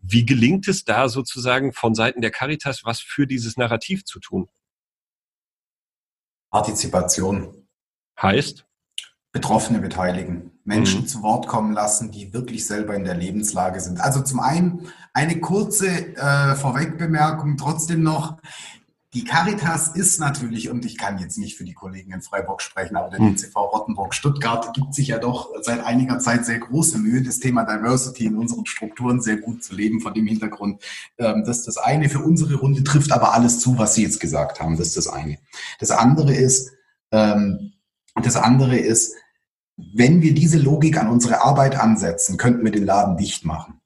[0.00, 4.48] Wie gelingt es da sozusagen von Seiten der Caritas was für dieses Narrativ zu tun?
[6.50, 7.68] Partizipation.
[8.20, 8.64] Heißt?
[9.30, 11.06] Betroffene beteiligen, Menschen mhm.
[11.06, 14.00] zu Wort kommen lassen, die wirklich selber in der Lebenslage sind.
[14.00, 18.38] Also zum einen eine kurze äh, Vorwegbemerkung trotzdem noch.
[19.14, 22.94] Die Caritas ist natürlich, und ich kann jetzt nicht für die Kollegen in Freiburg sprechen,
[22.94, 23.36] aber der hm.
[23.36, 28.26] DCV Rottenburg-Stuttgart gibt sich ja doch seit einiger Zeit sehr große Mühe, das Thema Diversity
[28.26, 30.82] in unseren Strukturen sehr gut zu leben, von dem Hintergrund,
[31.16, 34.60] ähm, dass das eine für unsere Runde trifft aber alles zu, was Sie jetzt gesagt
[34.60, 34.76] haben.
[34.76, 35.38] Das ist das eine.
[35.80, 36.70] Das andere ist,
[37.10, 37.72] ähm,
[38.22, 39.14] das andere ist,
[39.76, 43.77] wenn wir diese Logik an unsere Arbeit ansetzen, könnten wir den Laden dicht machen.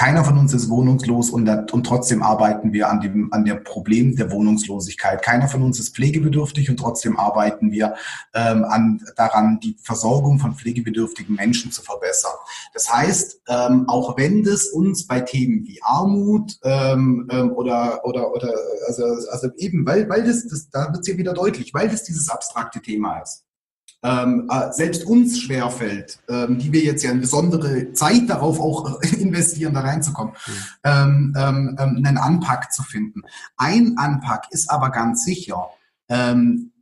[0.00, 4.16] Keiner von uns ist wohnungslos und, und trotzdem arbeiten wir an dem an der Problem
[4.16, 5.20] der Wohnungslosigkeit.
[5.20, 7.94] Keiner von uns ist pflegebedürftig und trotzdem arbeiten wir
[8.32, 12.32] ähm, an, daran, die Versorgung von pflegebedürftigen Menschen zu verbessern.
[12.72, 18.32] Das heißt, ähm, auch wenn das uns bei Themen wie Armut ähm, ähm, oder oder
[18.32, 18.54] oder
[18.86, 22.04] also, also eben, weil weil das, das da wird es ja wieder deutlich, weil das
[22.04, 23.44] dieses abstrakte Thema ist
[24.02, 29.00] ähm, äh, selbst uns schwerfällt, ähm, die wir jetzt ja eine besondere Zeit darauf auch
[29.18, 30.52] investieren, da reinzukommen, mhm.
[30.84, 31.34] ähm,
[31.78, 33.22] ähm, einen Anpack zu finden.
[33.56, 35.68] Ein Anpack ist aber ganz sicher,
[36.08, 36.72] ähm,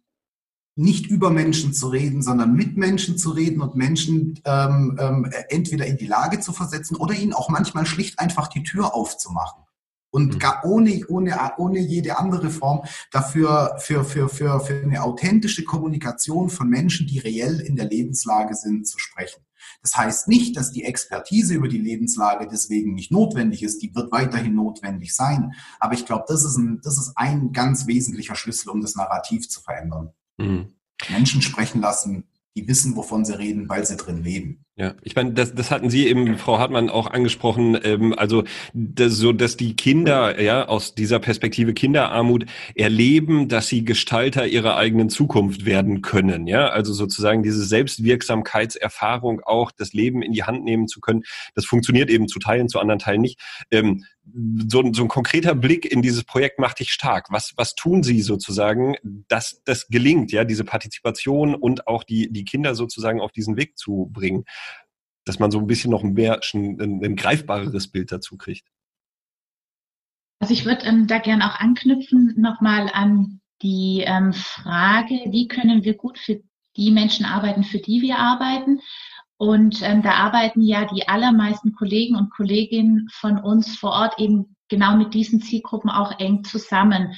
[0.77, 5.87] nicht über Menschen zu reden, sondern mit Menschen zu reden und Menschen ähm, ähm, entweder
[5.87, 9.65] in die Lage zu versetzen oder ihnen auch manchmal schlicht einfach die Tür aufzumachen
[10.11, 10.39] und mhm.
[10.39, 16.51] gar ohne, ohne, ohne jede andere Form dafür für, für, für, für eine authentische Kommunikation
[16.51, 19.43] von Menschen, die reell in der Lebenslage sind, zu sprechen.
[19.83, 23.83] Das heißt nicht, dass die Expertise über die Lebenslage deswegen nicht notwendig ist.
[23.83, 25.53] Die wird weiterhin notwendig sein.
[25.79, 29.49] Aber ich glaube, das ist ein, das ist ein ganz wesentlicher Schlüssel, um das Narrativ
[29.49, 30.11] zu verändern.
[30.39, 30.75] Mhm.
[31.11, 32.25] Menschen sprechen lassen,
[32.57, 34.65] die wissen, wovon sie reden, weil sie drin leben.
[34.79, 39.15] Ja, ich meine, das, das hatten Sie eben, Frau Hartmann, auch angesprochen, ähm, also das,
[39.15, 45.11] so, dass die Kinder ja aus dieser Perspektive Kinderarmut erleben, dass sie Gestalter ihrer eigenen
[45.11, 46.47] Zukunft werden können.
[46.47, 51.25] Ja, also sozusagen diese Selbstwirksamkeitserfahrung auch, das Leben in die Hand nehmen zu können,
[51.57, 53.41] das funktioniert eben zu Teilen, zu anderen Teilen nicht.
[53.73, 54.05] Ähm,
[54.69, 57.29] so, so ein konkreter Blick in dieses Projekt macht dich stark.
[57.31, 62.45] Was, was tun Sie sozusagen, dass das gelingt, ja, diese Partizipation und auch die, die
[62.45, 64.45] Kinder sozusagen auf diesen Weg zu bringen?
[65.29, 68.67] Dass man so ein bisschen noch mehr ein, ein, greifbareres Bild dazu kriegt.
[70.41, 75.85] Also ich würde ähm, da gerne auch anknüpfen nochmal an die ähm, Frage, wie können
[75.85, 76.41] wir gut für
[76.77, 78.81] die Menschen arbeiten, für die wir arbeiten.
[79.37, 84.57] Und ähm, da arbeiten ja die allermeisten Kollegen und Kolleginnen von uns vor Ort eben
[84.69, 87.15] genau mit diesen Zielgruppen auch eng zusammen.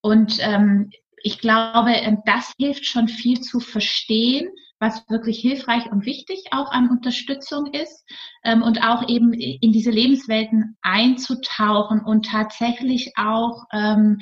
[0.00, 0.90] Und ähm,
[1.22, 6.70] ich glaube, ähm, das hilft schon viel zu verstehen, was wirklich hilfreich und wichtig auch
[6.70, 8.04] an Unterstützung ist
[8.44, 14.20] ähm, und auch eben in diese Lebenswelten einzutauchen und tatsächlich auch ähm,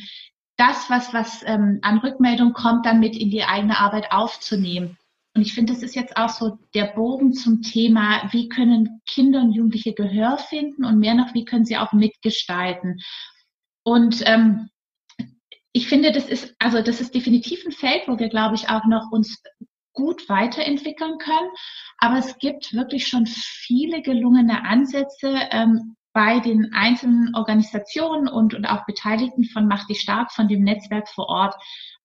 [0.56, 4.96] das, was, was ähm, an Rückmeldung kommt, dann mit in die eigene Arbeit aufzunehmen.
[5.36, 9.40] Und ich finde, das ist jetzt auch so der Bogen zum Thema, wie können Kinder
[9.40, 13.00] und Jugendliche Gehör finden und mehr noch, wie können sie auch mitgestalten.
[13.82, 14.70] Und ähm,
[15.72, 18.84] ich finde, das ist, also das ist definitiv ein Feld, wo wir, glaube ich, auch
[18.86, 19.42] noch uns
[19.94, 21.48] gut weiterentwickeln können.
[21.98, 28.66] Aber es gibt wirklich schon viele gelungene Ansätze ähm, bei den einzelnen Organisationen und, und
[28.66, 31.54] auch Beteiligten von Macht dich stark, von dem Netzwerk vor Ort.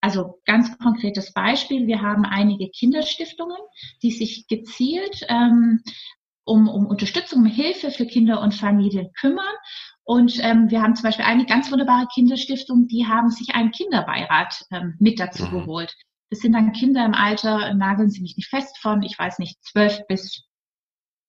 [0.01, 3.57] Also ganz konkretes Beispiel, wir haben einige Kinderstiftungen,
[4.01, 5.83] die sich gezielt ähm,
[6.43, 9.55] um, um Unterstützung, um Hilfe für Kinder und Familien kümmern.
[10.03, 14.65] Und ähm, wir haben zum Beispiel eine ganz wunderbare Kinderstiftung, die haben sich einen Kinderbeirat
[14.71, 15.51] ähm, mit dazu mhm.
[15.51, 15.95] geholt.
[16.29, 19.63] Das sind dann Kinder im Alter, nageln Sie mich nicht fest von, ich weiß nicht,
[19.63, 20.43] zwölf bis,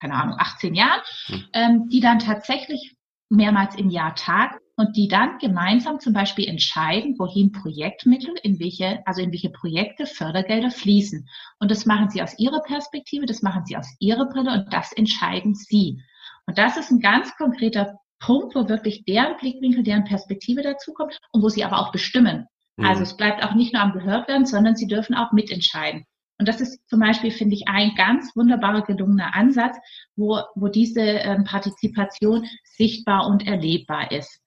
[0.00, 1.44] keine Ahnung, 18 Jahren, hm.
[1.52, 2.96] ähm, die dann tatsächlich
[3.30, 9.06] mehrmals im Jahr tagen und die dann gemeinsam zum Beispiel entscheiden, wohin Projektmittel, in welche,
[9.06, 11.28] also in welche Projekte Fördergelder fließen.
[11.60, 14.92] Und das machen sie aus ihrer Perspektive, das machen sie aus ihrer Brille und das
[14.92, 16.02] entscheiden sie.
[16.46, 21.42] Und das ist ein ganz konkreter Punkt, wo wirklich deren Blickwinkel, deren Perspektive dazukommt und
[21.42, 22.46] wo sie aber auch bestimmen.
[22.82, 23.04] Also mhm.
[23.04, 26.04] es bleibt auch nicht nur am Gehörtwerden, sondern sie dürfen auch mitentscheiden.
[26.38, 29.76] Und das ist zum Beispiel, finde ich, ein ganz wunderbarer gelungener Ansatz,
[30.16, 34.40] wo, wo diese ähm, Partizipation sichtbar und erlebbar ist.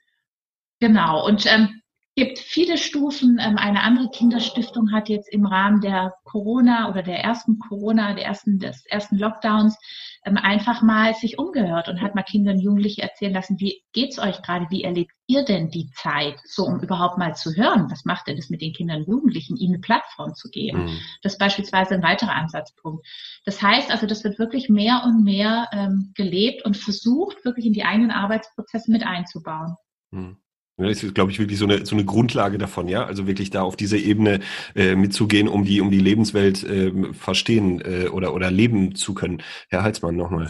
[0.80, 1.24] Genau.
[1.26, 1.83] Und ähm,
[2.16, 3.40] gibt viele Stufen.
[3.42, 8.26] Ähm, eine andere Kinderstiftung hat jetzt im Rahmen der Corona oder der ersten Corona, der
[8.26, 9.78] ersten, des ersten Lockdowns
[10.26, 14.20] ähm, einfach mal sich umgehört und hat mal Kinder und Jugendliche erzählen lassen, wie geht's
[14.20, 14.68] euch gerade?
[14.70, 16.40] Wie erlebt ihr denn die Zeit?
[16.46, 19.58] So, um überhaupt mal zu hören, was macht denn das mit den Kindern und Jugendlichen,
[19.58, 20.86] ihnen eine Plattform zu geben?
[20.86, 21.00] Mhm.
[21.24, 23.06] Das ist beispielsweise ein weiterer Ansatzpunkt.
[23.46, 27.74] Das heißt also, das wird wirklich mehr und mehr ähm, gelebt und versucht, wirklich in
[27.74, 29.76] die eigenen Arbeitsprozesse mit einzubauen.
[30.12, 30.38] Mhm.
[30.78, 33.06] Das ist, glaube ich, wirklich so eine, so eine Grundlage davon, ja.
[33.06, 34.40] Also wirklich da auf diese Ebene
[34.76, 39.44] äh, mitzugehen, um die, um die Lebenswelt äh, verstehen äh, oder, oder leben zu können.
[39.70, 40.50] Herr Halsmann, nochmal.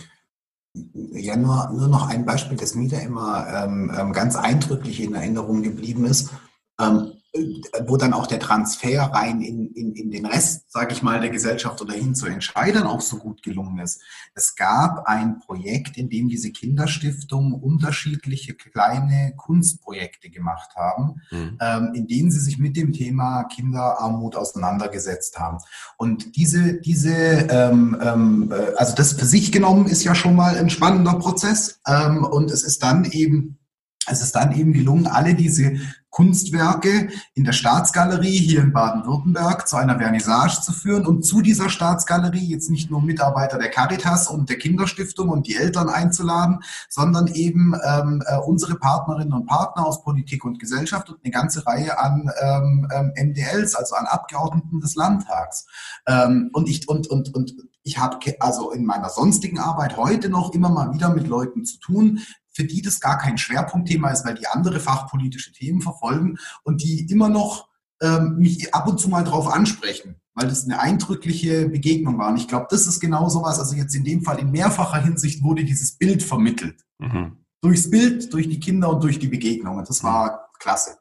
[0.94, 5.14] Ja, nur, nur noch ein Beispiel, das mir da immer ähm, ähm, ganz eindrücklich in
[5.14, 6.32] Erinnerung geblieben ist.
[6.80, 7.12] Ähm,
[7.88, 11.32] wo dann auch der Transfer rein in, in, in den Rest, sage ich mal, der
[11.32, 14.02] Gesellschaft oder hin zu Entscheidern auch so gut gelungen ist.
[14.36, 21.58] Es gab ein Projekt, in dem diese Kinderstiftungen unterschiedliche kleine Kunstprojekte gemacht haben, mhm.
[21.60, 25.58] ähm, in denen sie sich mit dem Thema Kinderarmut auseinandergesetzt haben.
[25.98, 30.56] Und diese, diese, ähm, ähm, äh, also das für sich genommen ist ja schon mal
[30.56, 31.80] ein spannender Prozess.
[31.88, 33.58] Ähm, und es ist dann eben
[34.08, 35.78] es ist dann eben gelungen, alle diese
[36.14, 41.70] Kunstwerke in der Staatsgalerie hier in Baden-Württemberg zu einer Vernissage zu führen und zu dieser
[41.70, 47.28] Staatsgalerie jetzt nicht nur Mitarbeiter der Caritas und der Kinderstiftung und die Eltern einzuladen, sondern
[47.28, 51.98] eben ähm, äh, unsere Partnerinnen und Partner aus Politik und Gesellschaft und eine ganze Reihe
[51.98, 55.66] an ähm, ähm, MDLs, also an Abgeordneten des Landtags.
[56.06, 60.54] Ähm, und ich und und und ich habe also in meiner sonstigen Arbeit heute noch
[60.54, 62.20] immer mal wieder mit Leuten zu tun,
[62.54, 67.06] für die das gar kein Schwerpunktthema ist, weil die andere fachpolitische Themen verfolgen und die
[67.12, 67.68] immer noch
[68.02, 72.30] ähm, mich ab und zu mal drauf ansprechen, weil das eine eindrückliche Begegnung war.
[72.30, 73.60] Und ich glaube, das ist genau sowas.
[73.60, 76.84] Also jetzt in dem Fall in mehrfacher Hinsicht wurde dieses Bild vermittelt.
[77.00, 77.38] Mhm.
[77.62, 79.86] Durchs Bild, durch die Kinder und durch die Begegnungen.
[79.86, 80.98] Das war klasse.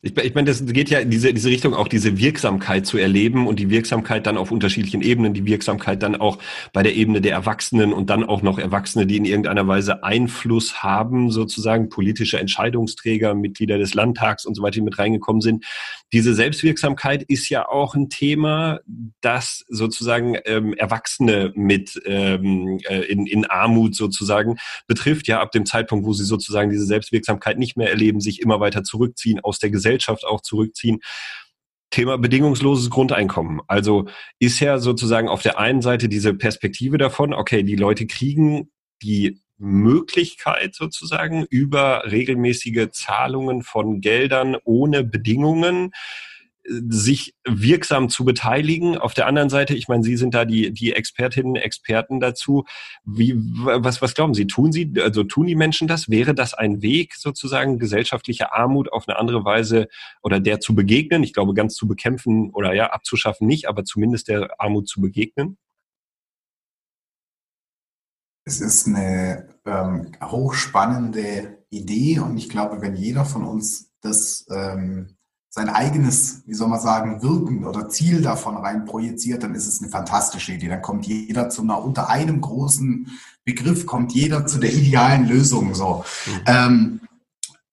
[0.00, 3.48] Ich, ich meine, das geht ja in diese, diese Richtung, auch diese Wirksamkeit zu erleben
[3.48, 6.38] und die Wirksamkeit dann auf unterschiedlichen Ebenen, die Wirksamkeit dann auch
[6.72, 10.84] bei der Ebene der Erwachsenen und dann auch noch Erwachsene, die in irgendeiner Weise Einfluss
[10.84, 15.64] haben, sozusagen politische Entscheidungsträger, Mitglieder des Landtags und so weiter, die mit reingekommen sind.
[16.12, 18.80] Diese Selbstwirksamkeit ist ja auch ein Thema,
[19.20, 24.56] das sozusagen ähm, Erwachsene mit ähm, äh, in, in Armut sozusagen
[24.86, 28.60] betrifft, ja ab dem Zeitpunkt, wo sie sozusagen diese Selbstwirksamkeit nicht mehr erleben, sich immer
[28.60, 31.00] weiter zurückziehen aus der Gesellschaft Gesellschaft auch zurückziehen.
[31.90, 33.60] Thema bedingungsloses Grundeinkommen.
[33.66, 38.70] Also ist ja sozusagen auf der einen Seite diese Perspektive davon, okay, die Leute kriegen
[39.02, 45.92] die Möglichkeit sozusagen über regelmäßige Zahlungen von Geldern ohne Bedingungen
[46.68, 48.98] sich wirksam zu beteiligen.
[48.98, 52.64] Auf der anderen Seite, ich meine, Sie sind da die, die Expertinnen, Experten dazu.
[53.04, 54.46] Wie, was, was glauben Sie?
[54.46, 56.10] Tun Sie, also tun die Menschen das?
[56.10, 59.88] Wäre das ein Weg, sozusagen gesellschaftliche Armut auf eine andere Weise
[60.22, 61.22] oder der zu begegnen?
[61.22, 65.56] Ich glaube, ganz zu bekämpfen oder ja, abzuschaffen nicht, aber zumindest der Armut zu begegnen?
[68.48, 75.18] Es ist eine ähm, hochspannende Idee und ich glaube, wenn jeder von uns das ähm,
[75.50, 79.82] sein eigenes, wie soll man sagen, Wirken oder Ziel davon rein projiziert, dann ist es
[79.82, 80.68] eine fantastische Idee.
[80.68, 83.08] Dann kommt jeder zu einer, unter einem großen
[83.44, 86.04] Begriff kommt jeder zu der idealen Lösung, so.
[86.26, 86.40] Mhm.
[86.46, 87.00] Ähm,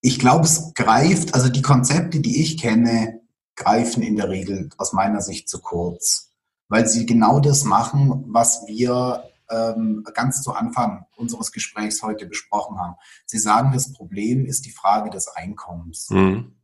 [0.01, 3.21] ich glaube, es greift, also die Konzepte, die ich kenne,
[3.55, 6.32] greifen in der Regel aus meiner Sicht zu kurz,
[6.67, 12.96] weil sie genau das machen, was wir ganz zu Anfang unseres Gesprächs heute besprochen haben.
[13.26, 16.10] Sie sagen, das Problem ist die Frage des Einkommens.
[16.10, 16.56] Mhm.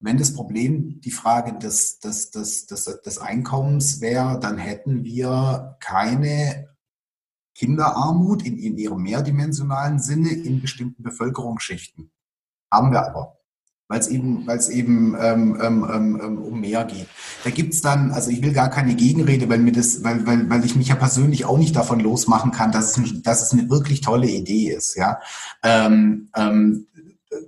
[0.00, 5.76] Wenn das Problem die Frage des, des, des, des, des Einkommens wäre, dann hätten wir
[5.80, 6.68] keine
[7.54, 12.12] Kinderarmut in, in ihrem mehrdimensionalen Sinne in bestimmten Bevölkerungsschichten.
[12.70, 13.37] Haben wir aber
[13.88, 17.06] weil es eben, weil es eben ähm, ähm, ähm, ähm, um mehr geht.
[17.42, 20.64] Da gibt's dann, also ich will gar keine Gegenrede, weil mir das, weil, weil, weil
[20.64, 24.02] ich mich ja persönlich auch nicht davon losmachen kann, dass es, dass es eine wirklich
[24.02, 24.96] tolle Idee ist.
[24.96, 25.18] Ja,
[25.62, 26.86] ähm, ähm,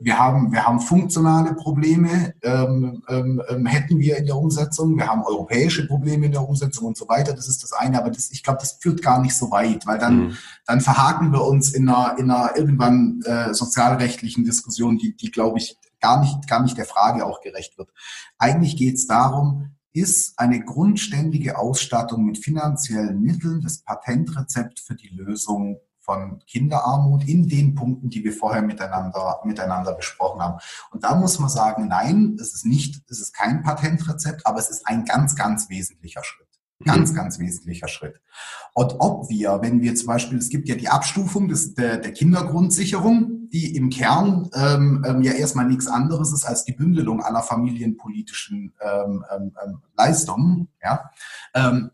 [0.00, 4.96] wir haben, wir haben funktionale Probleme, ähm, ähm, ähm, hätten wir in der Umsetzung.
[4.96, 7.32] Wir haben europäische Probleme in der Umsetzung und so weiter.
[7.32, 7.98] Das ist das eine.
[7.98, 10.36] Aber das, ich glaube, das führt gar nicht so weit, weil dann, mhm.
[10.66, 15.58] dann verhaken wir uns in einer, in einer irgendwann äh, sozialrechtlichen Diskussion, die, die glaube
[15.58, 17.90] ich, gar nicht, gar nicht der Frage auch gerecht wird.
[18.38, 25.08] Eigentlich geht es darum, ist eine grundständige Ausstattung mit finanziellen Mitteln das Patentrezept für die
[25.08, 30.58] Lösung von Kinderarmut in den Punkten, die wir vorher miteinander, miteinander besprochen haben.
[30.90, 34.70] Und da muss man sagen, nein, es ist nicht, es ist kein Patentrezept, aber es
[34.70, 36.49] ist ein ganz, ganz wesentlicher Schritt.
[36.84, 38.20] Ganz, ganz wesentlicher Schritt.
[38.72, 42.12] Und ob wir, wenn wir zum Beispiel, es gibt ja die Abstufung des, der, der
[42.12, 47.42] Kindergrundsicherung, die im Kern ähm, ähm, ja erstmal nichts anderes ist als die Bündelung aller
[47.42, 50.68] familienpolitischen ähm, ähm, ähm Leistungen.
[50.82, 51.10] Ja?
[51.54, 51.90] Ähm,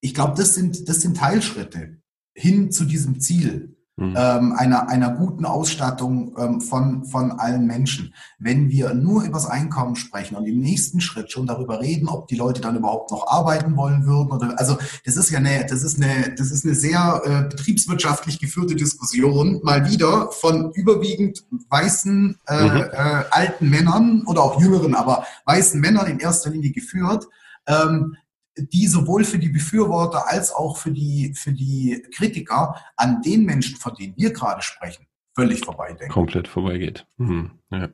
[0.00, 1.96] ich glaube, das sind, das sind Teilschritte
[2.34, 4.14] hin zu diesem Ziel mhm.
[4.16, 8.14] ähm, einer, einer guten Ausstattung ähm, von, von allen Menschen.
[8.38, 12.28] Wenn wir nur über das Einkommen sprechen und im nächsten Schritt schon darüber reden, ob
[12.28, 15.82] die Leute dann überhaupt noch arbeiten wollen würden oder also das ist ja eine, das
[15.82, 22.38] ist eine, das ist eine sehr äh, betriebswirtschaftlich geführte Diskussion, mal wieder von überwiegend weißen
[22.48, 22.76] äh, mhm.
[22.76, 27.26] äh, alten Männern oder auch jüngeren, aber weißen Männern in erster Linie geführt.
[27.66, 28.16] Ähm,
[28.56, 33.76] die sowohl für die Befürworter als auch für die, für die Kritiker an den Menschen,
[33.76, 36.08] von denen wir gerade sprechen, völlig vorbeidenken.
[36.08, 37.06] Komplett vorbeigeht.
[37.16, 37.52] Mhm.
[37.70, 37.88] Ja.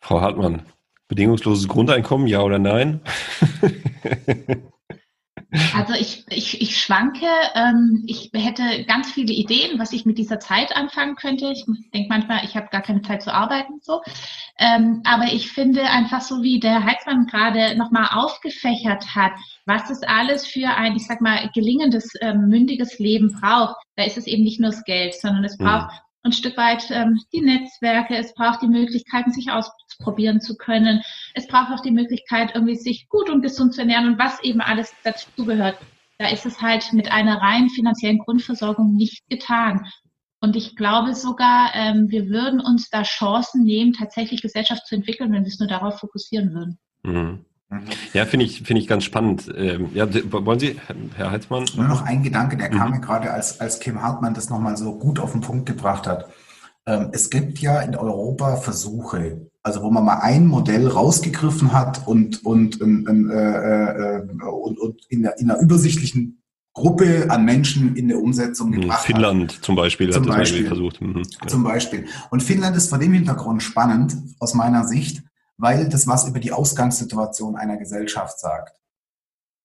[0.00, 0.62] Frau Hartmann,
[1.08, 3.00] Bedingungsloses Grundeinkommen, ja oder nein?
[5.74, 7.26] Also ich, ich, ich schwanke.
[7.54, 11.52] Ähm, ich hätte ganz viele Ideen, was ich mit dieser Zeit anfangen könnte.
[11.52, 13.74] Ich denke manchmal, ich habe gar keine Zeit zu arbeiten.
[13.80, 14.02] so.
[14.58, 19.32] Ähm, aber ich finde einfach so, wie der Heizmann gerade nochmal aufgefächert hat,
[19.66, 23.76] was es alles für ein, ich sag mal, gelingendes, ähm, mündiges Leben braucht.
[23.96, 25.64] Da ist es eben nicht nur das Geld, sondern es mhm.
[25.64, 29.50] braucht mhm ein Stück weit ähm, die Netzwerke, es braucht die Möglichkeiten, sich
[29.98, 31.02] ausprobieren zu können.
[31.34, 34.60] Es braucht auch die Möglichkeit, irgendwie sich gut und gesund zu ernähren und was eben
[34.60, 35.78] alles dazugehört.
[36.18, 39.86] Da ist es halt mit einer rein finanziellen Grundversorgung nicht getan.
[40.40, 45.32] Und ich glaube sogar, ähm, wir würden uns da Chancen nehmen, tatsächlich Gesellschaft zu entwickeln,
[45.32, 46.78] wenn wir es nur darauf fokussieren würden.
[47.02, 47.44] Mhm.
[48.12, 49.52] Ja, finde ich, finde ich ganz spannend.
[49.56, 50.78] Ähm, ja, wollen Sie,
[51.16, 51.64] Herr Heitzmann?
[51.74, 52.78] Nur noch ein Gedanke, der mhm.
[52.78, 56.06] kam mir gerade, als, als Kim Hartmann das nochmal so gut auf den Punkt gebracht
[56.06, 56.28] hat.
[56.86, 62.06] Ähm, es gibt ja in Europa Versuche, also wo man mal ein Modell rausgegriffen hat
[62.06, 66.40] und, und, und, äh, äh, und, und in, der, in einer übersichtlichen
[66.72, 68.82] Gruppe an Menschen in der Umsetzung mhm.
[68.82, 69.64] gebracht Finnland hat.
[69.64, 71.00] zum Beispiel zum hat Beispiel, das versucht.
[71.00, 71.22] Mhm.
[71.48, 72.06] Zum Beispiel.
[72.30, 75.24] Und Finnland ist vor dem Hintergrund spannend, aus meiner Sicht,
[75.56, 78.80] weil das was über die Ausgangssituation einer Gesellschaft sagt.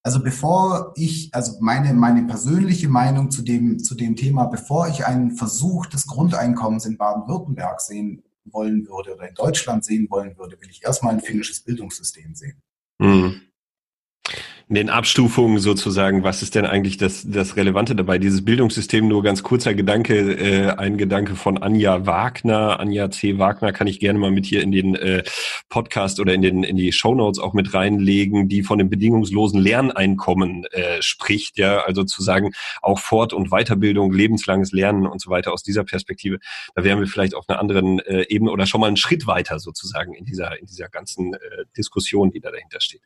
[0.01, 5.05] Also bevor ich, also meine, meine persönliche Meinung zu dem, zu dem Thema, bevor ich
[5.05, 10.59] einen Versuch des Grundeinkommens in Baden-Württemberg sehen wollen würde oder in Deutschland sehen wollen würde,
[10.61, 12.61] will ich erstmal ein finnisches Bildungssystem sehen.
[12.99, 13.50] Mhm
[14.69, 18.17] in den Abstufungen sozusagen, was ist denn eigentlich das, das Relevante dabei?
[18.17, 22.79] Dieses Bildungssystem, nur ganz kurzer Gedanke, äh, ein Gedanke von Anja Wagner.
[22.79, 23.37] Anja C.
[23.37, 25.23] Wagner kann ich gerne mal mit hier in den äh,
[25.69, 30.65] Podcast oder in, den, in die Shownotes auch mit reinlegen, die von dem bedingungslosen Lerneinkommen
[30.71, 31.57] äh, spricht.
[31.57, 32.51] Ja, also zu sagen,
[32.81, 36.39] auch Fort- und Weiterbildung, lebenslanges Lernen und so weiter aus dieser Perspektive.
[36.75, 39.59] Da wären wir vielleicht auf einer anderen äh, Ebene oder schon mal einen Schritt weiter
[39.59, 41.39] sozusagen in dieser, in dieser ganzen äh,
[41.77, 43.01] Diskussion, die da dahinter steht.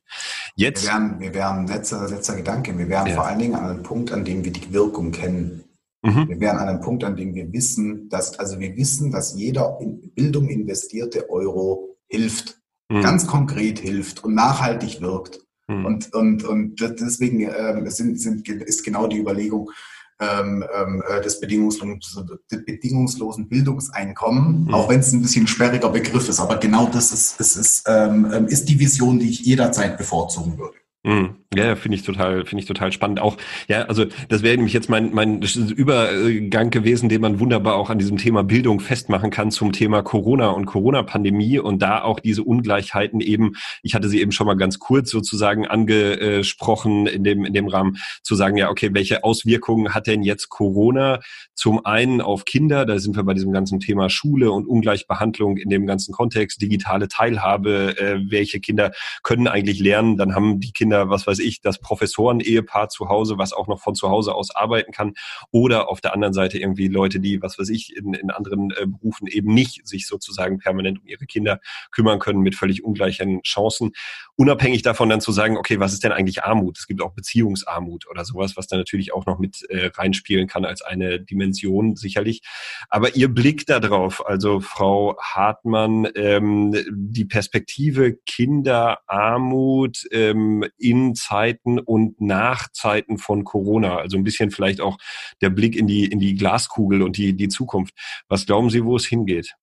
[0.56, 0.84] Jetzt.
[0.84, 2.78] Wir wären, wir wären ähm, letzter, letzter Gedanke.
[2.78, 3.16] Wir wären ja.
[3.16, 5.64] vor allen Dingen an einem Punkt, an dem wir die Wirkung kennen.
[6.04, 6.30] Mhm.
[6.30, 9.78] Wir wären an einem Punkt, an dem wir wissen, dass, also wir wissen, dass jeder
[9.82, 12.60] in Bildung investierte Euro hilft.
[12.90, 13.02] Mhm.
[13.02, 15.40] Ganz konkret hilft und nachhaltig wirkt.
[15.68, 15.86] Mhm.
[15.86, 19.72] Und, und, und deswegen ähm, sind, sind, ist genau die Überlegung,
[20.20, 22.30] ähm, ähm, äh, des bedingungslosen,
[22.66, 24.74] bedingungslosen Bildungseinkommen, mhm.
[24.74, 26.40] auch wenn es ein bisschen ein sperriger Begriff ist.
[26.40, 30.58] Aber genau das ist, ist, ist, ähm, ähm, ist die Vision, die ich jederzeit bevorzugen
[30.58, 30.78] würde.
[31.04, 31.36] Mhm.
[31.58, 33.20] Ja, finde ich total, finde ich total spannend.
[33.20, 33.38] Auch,
[33.68, 38.00] ja, also das wäre nämlich jetzt mein, mein Übergang gewesen, den man wunderbar auch an
[38.00, 43.22] diesem Thema Bildung festmachen kann zum Thema Corona und Corona-Pandemie und da auch diese Ungleichheiten
[43.22, 43.54] eben,
[43.84, 47.98] ich hatte sie eben schon mal ganz kurz sozusagen angesprochen in dem, in dem Rahmen,
[48.24, 51.20] zu sagen, ja, okay, welche Auswirkungen hat denn jetzt Corona
[51.54, 55.70] zum einen auf Kinder, da sind wir bei diesem ganzen Thema Schule und Ungleichbehandlung in
[55.70, 58.92] dem ganzen Kontext, digitale Teilhabe, äh, welche Kinder
[59.24, 63.54] können eigentlich lernen, dann haben die Kinder was weiß ich, das Professoren-Ehepaar zu Hause, was
[63.54, 65.14] auch noch von zu Hause aus arbeiten kann.
[65.52, 68.86] Oder auf der anderen Seite irgendwie Leute, die, was weiß ich, in, in anderen äh,
[68.86, 71.60] Berufen eben nicht sich sozusagen permanent um ihre Kinder
[71.92, 73.92] kümmern können mit völlig ungleichen Chancen.
[74.36, 76.78] Unabhängig davon dann zu sagen, okay, was ist denn eigentlich Armut?
[76.78, 80.66] Es gibt auch Beziehungsarmut oder sowas, was da natürlich auch noch mit äh, reinspielen kann
[80.66, 82.42] als eine Dimension sicherlich.
[82.90, 92.22] Aber Ihr Blick darauf, also Frau Hartmann, ähm, die Perspektive Kinderarmut ähm, in Zeiten und
[92.22, 93.98] nach Zeiten von Corona.
[93.98, 94.98] Also ein bisschen vielleicht auch
[95.42, 97.94] der Blick in die, in die Glaskugel und die, die Zukunft.
[98.28, 99.56] Was glauben Sie, wo es hingeht?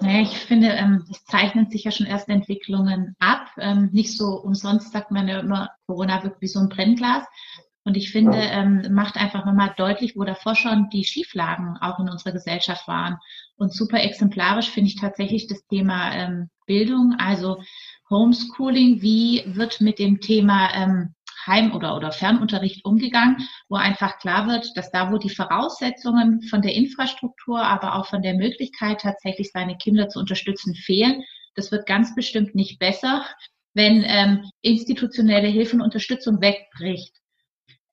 [0.00, 3.50] Naja, ich finde, ähm, es zeichnen sich ja schon erste Entwicklungen ab.
[3.58, 7.24] Ähm, nicht so umsonst sagt man ja immer, Corona wirkt wie so ein Brennglas.
[7.84, 12.08] Und ich finde, ähm, macht einfach nochmal deutlich, wo davor schon die Schieflagen auch in
[12.08, 13.18] unserer Gesellschaft waren.
[13.56, 17.14] Und super exemplarisch finde ich tatsächlich das Thema ähm, Bildung.
[17.18, 17.62] Also
[18.14, 21.14] Homeschooling, wie wird mit dem Thema ähm,
[21.46, 26.62] Heim- oder, oder Fernunterricht umgegangen, wo einfach klar wird, dass da, wo die Voraussetzungen von
[26.62, 31.22] der Infrastruktur, aber auch von der Möglichkeit, tatsächlich seine Kinder zu unterstützen, fehlen,
[31.54, 33.24] das wird ganz bestimmt nicht besser,
[33.74, 37.14] wenn ähm, institutionelle Hilfe und Unterstützung wegbricht.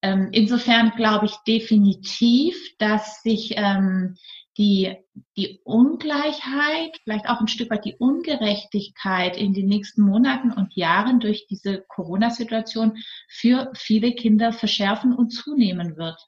[0.03, 4.15] Ähm, insofern glaube ich definitiv, dass sich ähm,
[4.57, 4.95] die,
[5.37, 11.19] die Ungleichheit, vielleicht auch ein Stück weit die Ungerechtigkeit in den nächsten Monaten und Jahren
[11.19, 12.97] durch diese Corona-Situation
[13.29, 16.19] für viele Kinder verschärfen und zunehmen wird.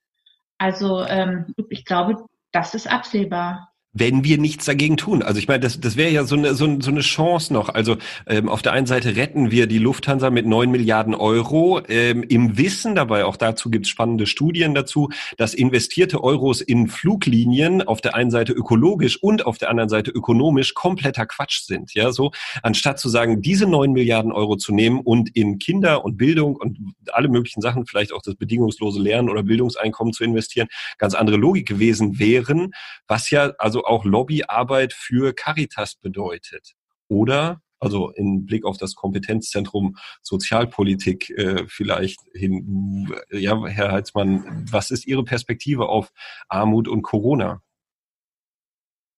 [0.57, 3.72] Also ähm, ich glaube, das ist absehbar.
[3.93, 5.21] Wenn wir nichts dagegen tun.
[5.21, 7.69] Also ich meine, das, das wäre ja so eine, so, so eine Chance noch.
[7.69, 12.23] Also ähm, auf der einen Seite retten wir die Lufthansa mit neun Milliarden Euro, ähm,
[12.23, 17.83] im Wissen dabei, auch dazu gibt es spannende Studien dazu, dass investierte Euros in Fluglinien
[17.83, 21.93] auf der einen Seite ökologisch und auf der anderen Seite ökonomisch kompletter Quatsch sind.
[21.93, 22.31] Ja, so
[22.63, 26.79] anstatt zu sagen, diese neun Milliarden Euro zu nehmen und in Kinder und Bildung und
[27.11, 30.67] alle möglichen Sachen, vielleicht auch das bedingungslose Lernen oder Bildungseinkommen zu investieren,
[30.97, 32.71] ganz andere Logik gewesen wären,
[33.07, 36.73] was ja also auch Lobbyarbeit für Caritas bedeutet.
[37.07, 43.13] Oder also in Blick auf das Kompetenzzentrum Sozialpolitik äh, vielleicht hin.
[43.29, 46.11] Ja, Herr Heitzmann, was ist Ihre Perspektive auf
[46.47, 47.61] Armut und Corona?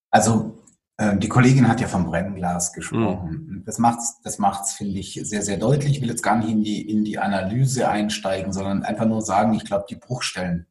[0.10, 0.58] Also
[0.98, 3.48] äh, die Kollegin hat ja vom Brennglas gesprochen.
[3.50, 3.64] Mhm.
[3.66, 5.98] Das macht's, das macht's, finde ich, sehr, sehr deutlich.
[5.98, 9.54] Ich will jetzt gar nicht in die, in die Analyse einsteigen, sondern einfach nur sagen,
[9.54, 10.68] ich glaube, die Bruchstellen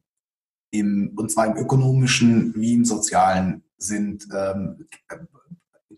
[0.71, 4.87] im, und zwar im ökonomischen wie im sozialen sind ähm,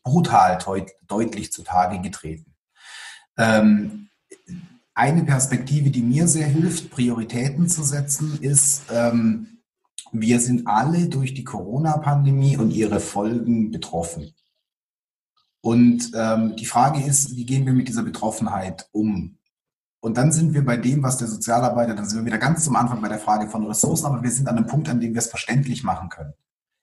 [0.04, 2.54] brutal deut deutlich zutage getreten.
[3.38, 4.10] Ähm,
[4.94, 9.60] eine Perspektive, die mir sehr hilft, Prioritäten zu setzen, ist, ähm,
[10.12, 14.34] wir sind alle durch die Corona-Pandemie und ihre Folgen betroffen.
[15.62, 19.38] Und ähm, die Frage ist, wie gehen wir mit dieser Betroffenheit um?
[20.00, 22.76] Und dann sind wir bei dem, was der Sozialarbeiter, dann sind wir wieder ganz zum
[22.76, 25.20] Anfang bei der Frage von Ressourcen, aber wir sind an einem Punkt, an dem wir
[25.20, 26.34] es verständlich machen können.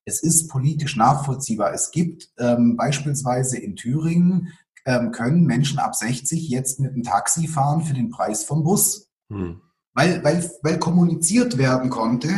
[0.04, 1.72] Es ist politisch nachvollziehbar.
[1.72, 4.52] Es gibt ähm, beispielsweise in Thüringen,
[4.86, 9.08] ähm, können Menschen ab 60 jetzt mit dem Taxi fahren für den Preis vom Bus.
[9.30, 9.60] Hm.
[9.94, 12.28] Weil, weil, weil kommuniziert werden konnte,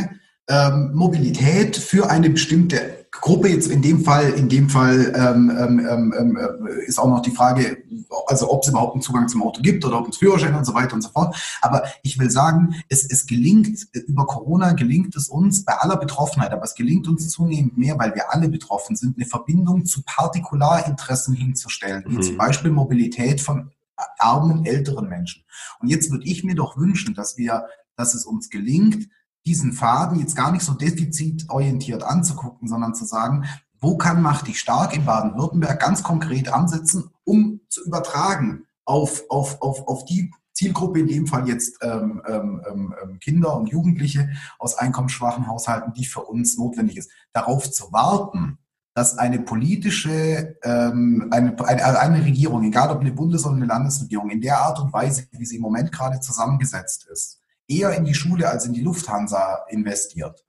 [0.49, 5.87] ähm, Mobilität für eine bestimmte Gruppe jetzt in dem Fall, in dem Fall ähm, ähm,
[5.89, 7.79] ähm, ähm, ist auch noch die Frage,
[8.27, 10.75] also ob es überhaupt einen Zugang zum Auto gibt oder ob es Führerschein und so
[10.75, 11.37] weiter und so fort.
[11.63, 16.53] Aber ich will sagen, es, es gelingt, über Corona gelingt es uns bei aller Betroffenheit,
[16.53, 21.35] aber es gelingt uns zunehmend mehr, weil wir alle betroffen sind, eine Verbindung zu Partikularinteressen
[21.35, 22.23] hinzustellen, wie mhm.
[22.23, 23.71] zum Beispiel Mobilität von
[24.19, 25.45] armen, älteren Menschen.
[25.81, 29.09] Und jetzt würde ich mir doch wünschen, dass wir, dass es uns gelingt,
[29.47, 33.44] diesen Faden jetzt gar nicht so defizitorientiert anzugucken, sondern zu sagen,
[33.80, 39.61] wo kann Macht dich stark in Baden-Württemberg ganz konkret ansetzen, um zu übertragen auf, auf,
[39.62, 42.62] auf, auf die Zielgruppe, in dem Fall jetzt ähm, ähm,
[43.03, 47.11] ähm, Kinder und Jugendliche aus einkommensschwachen Haushalten, die für uns notwendig ist.
[47.32, 48.59] Darauf zu warten,
[48.94, 54.30] dass eine politische, ähm, eine, eine, eine Regierung, egal ob eine Bundes- oder eine Landesregierung,
[54.30, 57.38] in der Art und Weise, wie sie im Moment gerade zusammengesetzt ist,
[57.69, 60.45] eher in die Schule als in die Lufthansa investiert,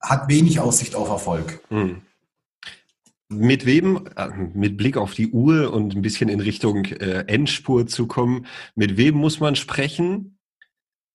[0.00, 1.60] hat wenig Aussicht auf Erfolg.
[1.68, 2.02] Hm.
[3.28, 7.86] Mit wem, äh, mit Blick auf die Uhr und ein bisschen in Richtung äh, Endspur
[7.86, 10.38] zu kommen, mit wem muss man sprechen,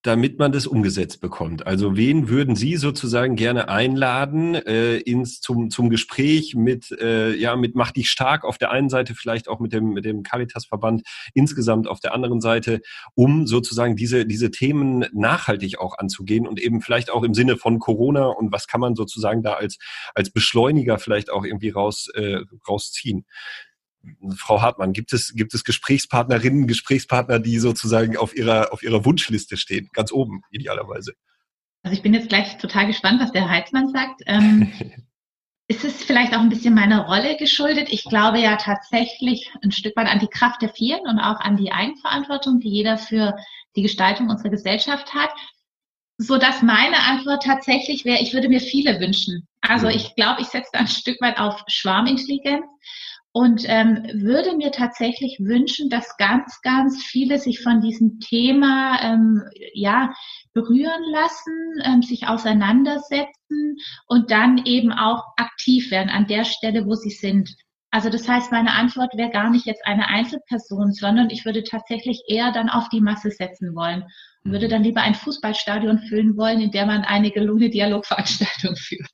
[0.03, 1.65] damit man das umgesetzt bekommt?
[1.65, 7.55] Also wen würden Sie sozusagen gerne einladen äh, ins zum zum Gespräch mit äh, ja
[7.55, 10.65] mit mach dich stark auf der einen Seite vielleicht auch mit dem mit dem Caritas
[10.65, 11.01] Verband
[11.33, 12.81] insgesamt auf der anderen Seite,
[13.15, 17.79] um sozusagen diese diese Themen nachhaltig auch anzugehen und eben vielleicht auch im Sinne von
[17.79, 19.77] Corona und was kann man sozusagen da als
[20.13, 23.25] als Beschleuniger vielleicht auch irgendwie raus äh, rausziehen?
[24.37, 29.57] Frau Hartmann, gibt es, gibt es Gesprächspartnerinnen, Gesprächspartner, die sozusagen auf ihrer, auf ihrer Wunschliste
[29.57, 31.13] stehen, ganz oben idealerweise?
[31.83, 34.21] Also ich bin jetzt gleich total gespannt, was der Heizmann sagt.
[34.25, 34.71] Ähm,
[35.67, 37.89] ist es vielleicht auch ein bisschen meiner Rolle geschuldet?
[37.91, 41.57] Ich glaube ja tatsächlich ein Stück weit an die Kraft der Vielen und auch an
[41.57, 43.35] die Eigenverantwortung, die jeder für
[43.75, 45.29] die Gestaltung unserer Gesellschaft hat.
[46.19, 49.47] So dass meine Antwort tatsächlich wäre, ich würde mir viele wünschen.
[49.61, 52.65] Also ich glaube, ich setze da ein Stück weit auf Schwarmintelligenz
[53.37, 59.43] und ähm, würde mir tatsächlich wünschen, dass ganz, ganz viele sich von diesem Thema ähm,
[59.73, 60.11] ja
[60.53, 63.77] berühren lassen, ähm, sich auseinandersetzen
[64.07, 67.55] und dann eben auch aktiv werden an der Stelle, wo sie sind.
[67.91, 72.23] Also das heißt, meine Antwort wäre gar nicht jetzt eine Einzelperson, sondern ich würde tatsächlich
[72.27, 74.03] eher dann auf die Masse setzen wollen
[74.45, 74.71] und würde mhm.
[74.71, 79.11] dann lieber ein Fußballstadion füllen wollen, in der man eine gelungene Dialogveranstaltung führt.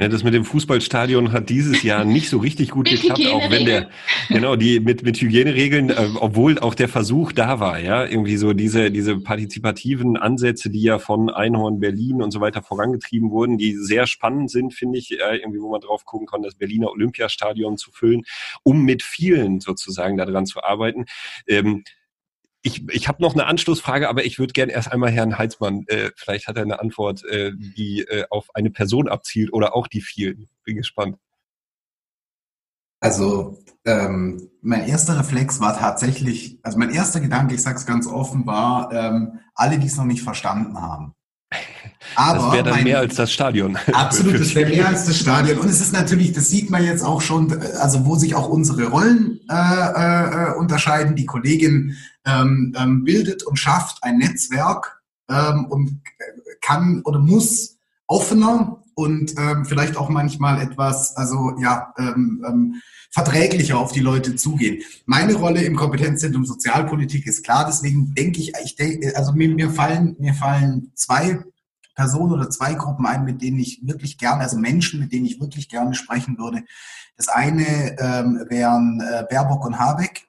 [0.00, 3.50] Ja, das mit dem Fußballstadion hat dieses Jahr nicht so richtig gut mit geklappt, auch
[3.50, 3.90] wenn der,
[4.30, 8.54] genau, die mit, mit Hygieneregeln, äh, obwohl auch der Versuch da war, ja, irgendwie so
[8.54, 13.74] diese, diese partizipativen Ansätze, die ja von Einhorn Berlin und so weiter vorangetrieben wurden, die
[13.74, 17.76] sehr spannend sind, finde ich, äh, irgendwie, wo man drauf gucken kann, das Berliner Olympiastadion
[17.76, 18.22] zu füllen,
[18.62, 21.04] um mit vielen sozusagen daran zu arbeiten.
[21.46, 21.84] Ähm,
[22.62, 26.10] ich, ich habe noch eine Anschlussfrage, aber ich würde gerne erst einmal Herrn Heitzmann, äh,
[26.16, 30.02] vielleicht hat er eine Antwort, äh, die äh, auf eine Person abzielt oder auch die
[30.02, 30.48] vielen.
[30.64, 31.16] Bin gespannt.
[33.02, 38.06] Also ähm, mein erster Reflex war tatsächlich, also mein erster Gedanke, ich sage es ganz
[38.06, 41.14] offen, war, ähm, alle, die es noch nicht verstanden haben.
[42.14, 43.76] Aber das wäre dann mein, mehr als das Stadion.
[43.92, 45.58] Absolut, das wäre mehr als das Stadion.
[45.58, 48.88] Und es ist natürlich, das sieht man jetzt auch schon, also wo sich auch unsere
[48.88, 51.16] Rollen äh, äh, unterscheiden.
[51.16, 56.00] Die Kollegin ähm, ähm, bildet und schafft ein Netzwerk ähm, und
[56.60, 57.76] kann oder muss
[58.06, 64.36] offener und ähm, vielleicht auch manchmal etwas, also ja, ähm, ähm, verträglicher auf die Leute
[64.36, 64.82] zugehen.
[65.06, 69.70] Meine Rolle im Kompetenzzentrum Sozialpolitik ist klar, deswegen denke ich, ich denke, also mir, mir
[69.70, 71.42] fallen mir fallen zwei
[71.96, 75.40] Personen oder zwei Gruppen ein, mit denen ich wirklich gerne, also Menschen, mit denen ich
[75.40, 76.62] wirklich gerne sprechen würde.
[77.16, 80.28] Das eine ähm, wären äh, Baerbock und Habeck,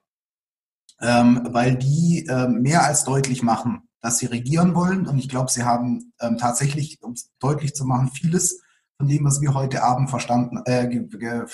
[1.01, 5.07] ähm, weil die ähm, mehr als deutlich machen, dass sie regieren wollen.
[5.07, 8.61] Und ich glaube, sie haben ähm, tatsächlich, um es deutlich zu machen, vieles
[8.97, 10.87] von dem, was wir heute Abend verstanden, äh,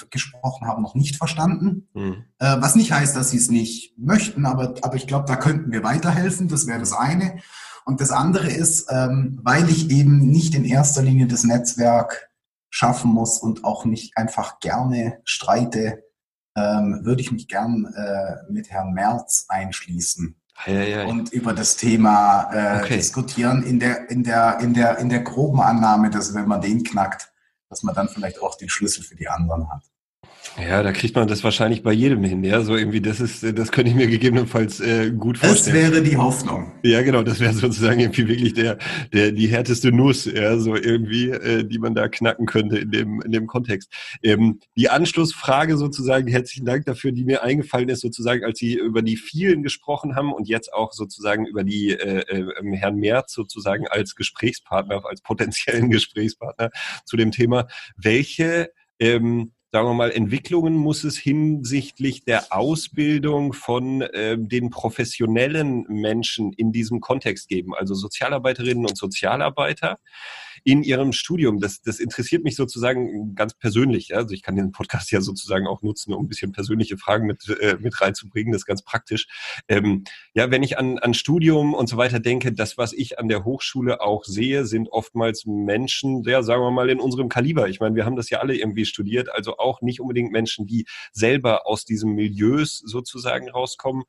[0.10, 1.88] gesprochen haben, noch nicht verstanden.
[1.94, 2.26] Mhm.
[2.40, 5.72] Äh, was nicht heißt, dass sie es nicht möchten, aber, aber ich glaube, da könnten
[5.72, 6.50] wir weiterhelfen.
[6.50, 7.40] Das wäre das eine.
[7.86, 12.30] Und das andere ist, ähm, weil ich eben nicht in erster Linie das Netzwerk
[12.70, 16.04] schaffen muss und auch nicht einfach gerne streite,
[16.58, 20.36] ähm, würde ich mich gern äh, mit Herrn Merz einschließen.
[20.66, 21.06] Ja, ja, ja.
[21.06, 22.98] Und über das Thema äh, okay.
[22.98, 26.84] diskutieren in der, in, der, in, der, in der groben Annahme, dass wenn man den
[26.84, 27.32] knackt,
[27.70, 29.84] dass man dann vielleicht auch den Schlüssel für die anderen hat.
[30.60, 32.44] Ja, da kriegt man das wahrscheinlich bei jedem hin.
[32.44, 35.76] Ja, so irgendwie, das ist, das könnte ich mir gegebenenfalls äh, gut vorstellen.
[35.76, 36.74] Das wäre die Hoffnung.
[36.84, 38.80] Ja, genau, das wäre sozusagen irgendwie wirklich der,
[39.14, 43.22] der, die härteste Nuss, ja, so irgendwie, äh, die man da knacken könnte in dem,
[43.22, 43.92] in dem Kontext.
[44.24, 49.04] Ähm, die Anschlussfrage sozusagen, herzlichen Dank dafür, die mir eingefallen ist, sozusagen, als Sie über
[49.04, 53.88] die vielen gesprochen haben und jetzt auch sozusagen über die äh, äh, Herrn Merz sozusagen
[53.88, 56.72] als Gesprächspartner, als potenziellen Gesprächspartner
[57.06, 57.68] zu dem Thema.
[57.96, 65.84] Welche ähm, sagen wir mal, Entwicklungen muss es hinsichtlich der Ausbildung von äh, den professionellen
[65.90, 70.00] Menschen in diesem Kontext geben, also Sozialarbeiterinnen und Sozialarbeiter,
[70.68, 71.62] in ihrem Studium.
[71.62, 74.14] Das, das interessiert mich sozusagen ganz persönlich.
[74.14, 77.48] Also ich kann den Podcast ja sozusagen auch nutzen, um ein bisschen persönliche Fragen mit,
[77.62, 78.52] äh, mit reinzubringen.
[78.52, 79.28] Das ist ganz praktisch.
[79.70, 80.04] Ähm,
[80.34, 83.46] ja, wenn ich an, an Studium und so weiter denke, das, was ich an der
[83.46, 87.70] Hochschule auch sehe, sind oftmals Menschen, der, sagen wir mal, in unserem Kaliber.
[87.70, 90.86] Ich meine, wir haben das ja alle irgendwie studiert, also auch nicht unbedingt Menschen, die
[91.14, 94.04] selber aus diesem Milieus sozusagen rauskommen.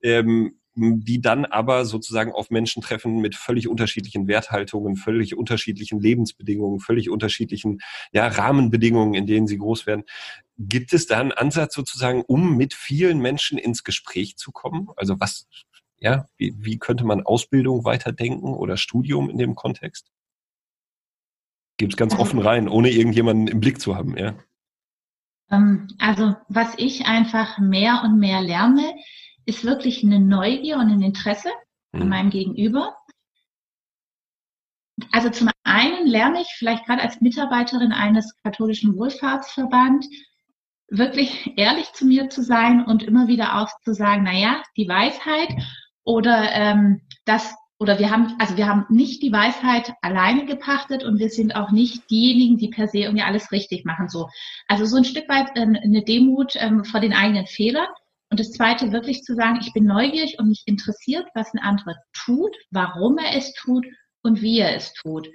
[0.00, 6.80] Ähm, die dann aber sozusagen auf Menschen treffen mit völlig unterschiedlichen Werthaltungen, völlig unterschiedlichen Lebensbedingungen,
[6.80, 7.80] völlig unterschiedlichen
[8.12, 10.04] ja, Rahmenbedingungen, in denen sie groß werden.
[10.58, 14.88] Gibt es da einen Ansatz sozusagen, um mit vielen Menschen ins Gespräch zu kommen?
[14.96, 15.46] Also was,
[15.98, 20.10] ja, wie, wie könnte man Ausbildung weiterdenken oder Studium in dem Kontext?
[21.76, 24.34] Gibt es ganz offen rein, ohne irgendjemanden im Blick zu haben, ja?
[25.50, 28.94] Ähm, also was ich einfach mehr und mehr lerne,
[29.46, 31.50] ist wirklich eine Neugier und ein Interesse
[31.92, 32.02] mhm.
[32.02, 32.96] an meinem Gegenüber.
[35.12, 40.06] Also zum einen lerne ich vielleicht gerade als Mitarbeiterin eines katholischen Wohlfahrtsverband
[40.88, 44.88] wirklich ehrlich zu mir zu sein und immer wieder auch zu sagen, na ja, die
[44.88, 45.48] Weisheit
[46.04, 51.18] oder ähm, das oder wir haben also wir haben nicht die Weisheit alleine gepachtet und
[51.18, 54.28] wir sind auch nicht diejenigen, die per se irgendwie alles richtig machen so.
[54.68, 57.88] Also so ein Stück weit ähm, eine Demut ähm, vor den eigenen Fehlern
[58.34, 61.94] und das Zweite, wirklich zu sagen, ich bin neugierig und mich interessiert, was ein anderer
[62.12, 63.86] tut, warum er es tut
[64.22, 65.28] und wie er es tut.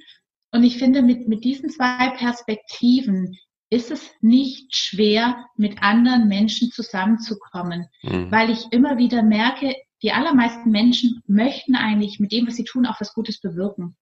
[0.51, 3.37] Und ich finde, mit, mit diesen zwei Perspektiven
[3.69, 8.29] ist es nicht schwer, mit anderen Menschen zusammenzukommen, mhm.
[8.31, 9.73] weil ich immer wieder merke,
[10.03, 13.95] die allermeisten Menschen möchten eigentlich mit dem, was sie tun, auch was Gutes bewirken.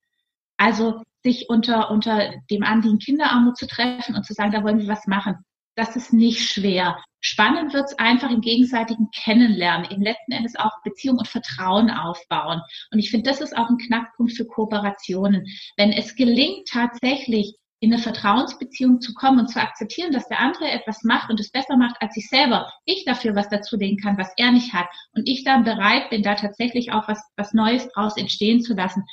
[0.57, 4.87] Also sich unter, unter dem Anliegen Kinderarmut zu treffen und zu sagen, da wollen wir
[4.87, 5.35] was machen
[5.77, 6.97] das ist nicht schwer.
[7.21, 12.61] Spannend wird es einfach im gegenseitigen Kennenlernen, im letzten Endes auch Beziehung und Vertrauen aufbauen.
[12.91, 15.45] Und ich finde, das ist auch ein Knackpunkt für Kooperationen.
[15.77, 20.71] Wenn es gelingt, tatsächlich in eine Vertrauensbeziehung zu kommen und zu akzeptieren, dass der andere
[20.71, 24.33] etwas macht und es besser macht als ich selber, ich dafür was dazulegen kann, was
[24.35, 28.17] er nicht hat und ich dann bereit bin, da tatsächlich auch was, was Neues draus
[28.17, 29.03] entstehen zu lassen,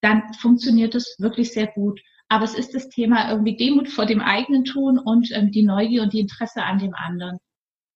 [0.00, 2.00] dann funktioniert es wirklich sehr gut.
[2.28, 6.02] Aber es ist das Thema irgendwie Demut vor dem eigenen Tun und ähm, die Neugier
[6.02, 7.38] und die Interesse an dem anderen.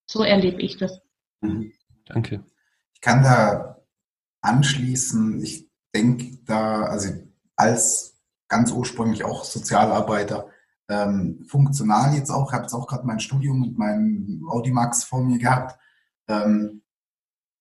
[0.07, 1.01] So erlebe ich das.
[1.41, 1.73] Mhm.
[2.07, 2.45] Danke.
[2.95, 3.83] Ich kann da
[4.41, 7.11] anschließen, ich denke da, also
[7.57, 8.19] als
[8.49, 10.49] ganz ursprünglich auch Sozialarbeiter,
[10.89, 15.39] ähm, funktional jetzt auch, habe jetzt auch gerade mein Studium mit meinem Audimax vor mir
[15.39, 15.79] gehabt.
[16.29, 16.83] Ähm,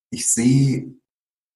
[0.09, 1.01] ich sehe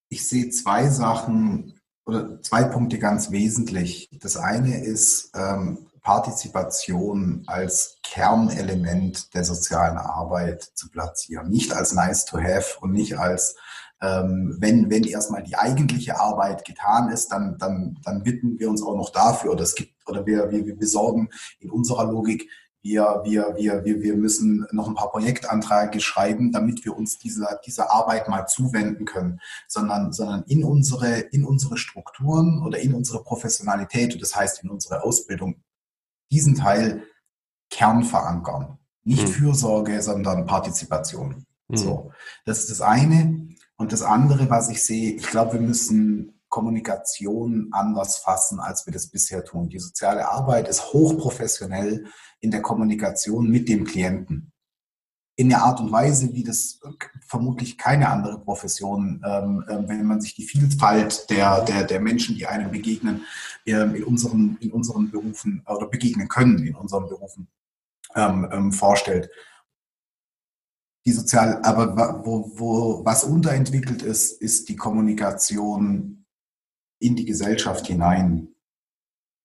[0.09, 1.74] ich sehe zwei Sachen
[2.05, 4.09] oder zwei Punkte ganz wesentlich.
[4.21, 11.49] Das eine ist ähm, Partizipation als Kernelement der sozialen Arbeit zu platzieren.
[11.49, 13.55] Nicht als nice to have und nicht als,
[14.01, 18.83] ähm, wenn, wenn erstmal die eigentliche Arbeit getan ist, dann, dann, dann widmen wir uns
[18.83, 21.29] auch noch dafür oder es gibt, oder wir, wir, wir besorgen
[21.59, 22.47] in unserer Logik,
[22.85, 27.59] wir, wir, wir, wir, wir müssen noch ein paar Projektanträge schreiben, damit wir uns dieser,
[27.65, 33.23] dieser Arbeit mal zuwenden können, sondern, sondern in unsere, in unsere Strukturen oder in unsere
[33.23, 35.63] Professionalität, das heißt in unsere Ausbildung,
[36.31, 37.01] diesen Teil
[37.71, 38.77] Kern verankern.
[39.03, 39.31] Nicht mhm.
[39.31, 41.47] Fürsorge, sondern Partizipation.
[41.67, 41.77] Mhm.
[41.77, 42.11] So.
[42.45, 43.47] Das ist das eine.
[43.77, 48.93] Und das andere, was ich sehe, ich glaube, wir müssen Kommunikation anders fassen, als wir
[48.93, 49.67] das bisher tun.
[49.67, 52.05] Die soziale Arbeit ist hochprofessionell
[52.39, 54.53] in der Kommunikation mit dem Klienten.
[55.35, 56.79] In der Art und Weise, wie das
[57.27, 62.35] vermutlich keine andere Profession, ähm, äh, wenn man sich die Vielfalt der, der, der Menschen,
[62.37, 63.25] die einem begegnen,
[63.65, 67.49] ähm, in, unseren, in unseren Berufen oder begegnen können in unseren Berufen
[68.15, 69.29] ähm, ähm vorstellt
[71.07, 76.24] die sozial, aber wo, wo, was unterentwickelt ist, ist die Kommunikation
[76.99, 78.49] in die Gesellschaft hinein.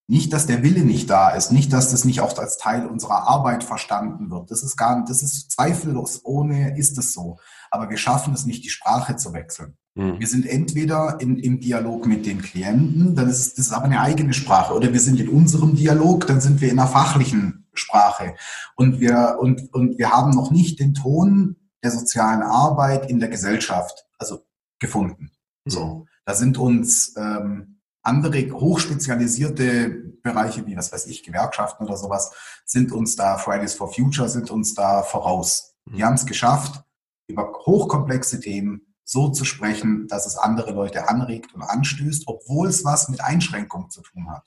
[0.06, 3.28] Nicht, dass der Wille nicht da ist, nicht, dass das nicht auch als Teil unserer
[3.28, 4.50] Arbeit verstanden wird.
[4.50, 7.38] Das ist gar nicht, das ist zweifellos, ohne ist es so.
[7.70, 9.76] Aber wir schaffen es nicht, die Sprache zu wechseln.
[9.94, 10.18] Mhm.
[10.18, 14.00] Wir sind entweder in, im Dialog mit den Klienten, dann ist das ist aber eine
[14.00, 18.34] eigene Sprache, oder wir sind in unserem Dialog, dann sind wir in einer fachlichen Sprache.
[18.76, 23.28] Und wir, und, und wir haben noch nicht den Ton der sozialen Arbeit in der
[23.28, 24.44] Gesellschaft, also
[24.80, 25.30] gefunden.
[25.66, 29.90] So, da sind uns ähm, andere hochspezialisierte
[30.22, 32.32] Bereiche wie, was weiß ich, Gewerkschaften oder sowas,
[32.64, 35.74] sind uns da, Fridays for Future sind uns da voraus.
[35.86, 36.04] Die mhm.
[36.04, 36.84] haben es geschafft,
[37.26, 42.84] über hochkomplexe Themen so zu sprechen, dass es andere Leute anregt und anstößt, obwohl es
[42.84, 44.46] was mit Einschränkungen zu tun hat.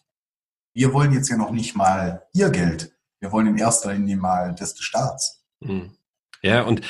[0.73, 2.97] Wir wollen jetzt ja noch nicht mal ihr Geld.
[3.19, 5.43] Wir wollen in erster Linie mal das des Staats.
[5.59, 5.97] Mhm.
[6.45, 6.81] Ja, und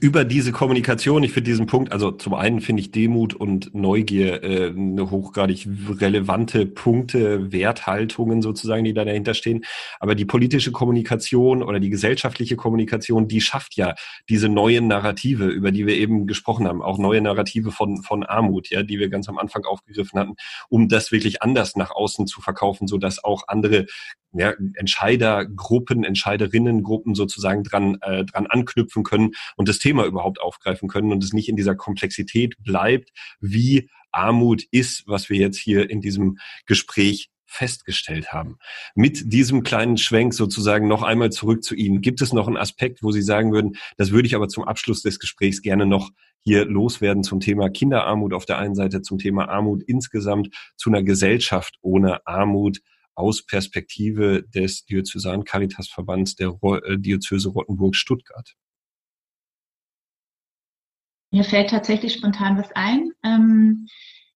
[0.00, 4.44] über diese Kommunikation, ich finde diesen Punkt, also zum einen finde ich Demut und Neugier
[4.44, 5.66] äh, eine hochgradig
[5.98, 9.64] relevante Punkte, Werthaltungen sozusagen, die da dahinter stehen.
[10.00, 13.94] Aber die politische Kommunikation oder die gesellschaftliche Kommunikation, die schafft ja
[14.28, 18.68] diese neuen Narrative, über die wir eben gesprochen haben, auch neue Narrative von, von Armut,
[18.68, 20.34] ja, die wir ganz am Anfang aufgegriffen hatten,
[20.68, 23.86] um das wirklich anders nach außen zu verkaufen, so dass auch andere
[24.32, 31.12] ja, Entscheidergruppen, Entscheiderinnengruppen sozusagen dran, äh, dran anknüpfen können und das Thema überhaupt aufgreifen können
[31.12, 33.10] und es nicht in dieser Komplexität bleibt,
[33.40, 38.58] wie Armut ist, was wir jetzt hier in diesem Gespräch festgestellt haben.
[38.94, 42.00] Mit diesem kleinen Schwenk sozusagen noch einmal zurück zu Ihnen.
[42.00, 45.02] Gibt es noch einen Aspekt, wo Sie sagen würden, das würde ich aber zum Abschluss
[45.02, 46.10] des Gesprächs gerne noch
[46.42, 51.02] hier loswerden zum Thema Kinderarmut auf der einen Seite, zum Thema Armut insgesamt, zu einer
[51.02, 52.80] Gesellschaft ohne Armut
[53.14, 58.54] aus Perspektive des Diözesan Caritas-Verbands der äh, Diözese Rottenburg-Stuttgart?
[61.30, 63.10] Mir fällt tatsächlich spontan was ein.
[63.22, 63.86] Ähm,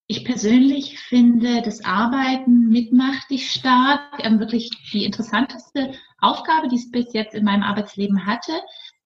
[0.07, 2.92] ich persönlich finde das Arbeiten mit
[3.30, 8.53] dich stark ähm, wirklich die interessanteste Aufgabe, die es bis jetzt in meinem Arbeitsleben hatte.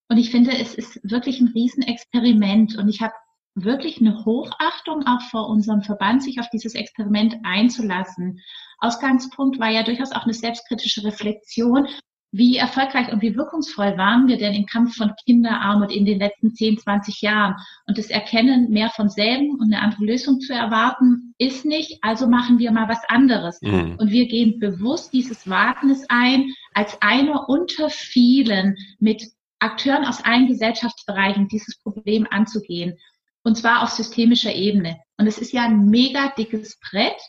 [0.09, 2.77] Und ich finde, es ist wirklich ein Riesenexperiment.
[2.77, 3.13] Und ich habe
[3.55, 8.41] wirklich eine Hochachtung auch vor unserem Verband, sich auf dieses Experiment einzulassen.
[8.79, 11.87] Ausgangspunkt war ja durchaus auch eine selbstkritische Reflexion.
[12.31, 16.53] Wie erfolgreich und wie wirkungsvoll waren wir denn im Kampf von Kinderarmut in den letzten
[16.53, 17.55] 10, 20 Jahren?
[17.87, 22.03] Und das Erkennen, mehr von selben und eine andere Lösung zu erwarten, ist nicht.
[22.03, 23.59] Also machen wir mal was anderes.
[23.61, 23.95] Mhm.
[23.97, 29.23] Und wir gehen bewusst dieses Wagnis ein, als einer unter vielen mit
[29.59, 32.97] Akteuren aus allen Gesellschaftsbereichen dieses Problem anzugehen.
[33.43, 34.99] Und zwar auf systemischer Ebene.
[35.17, 37.19] Und es ist ja ein mega dickes Brett.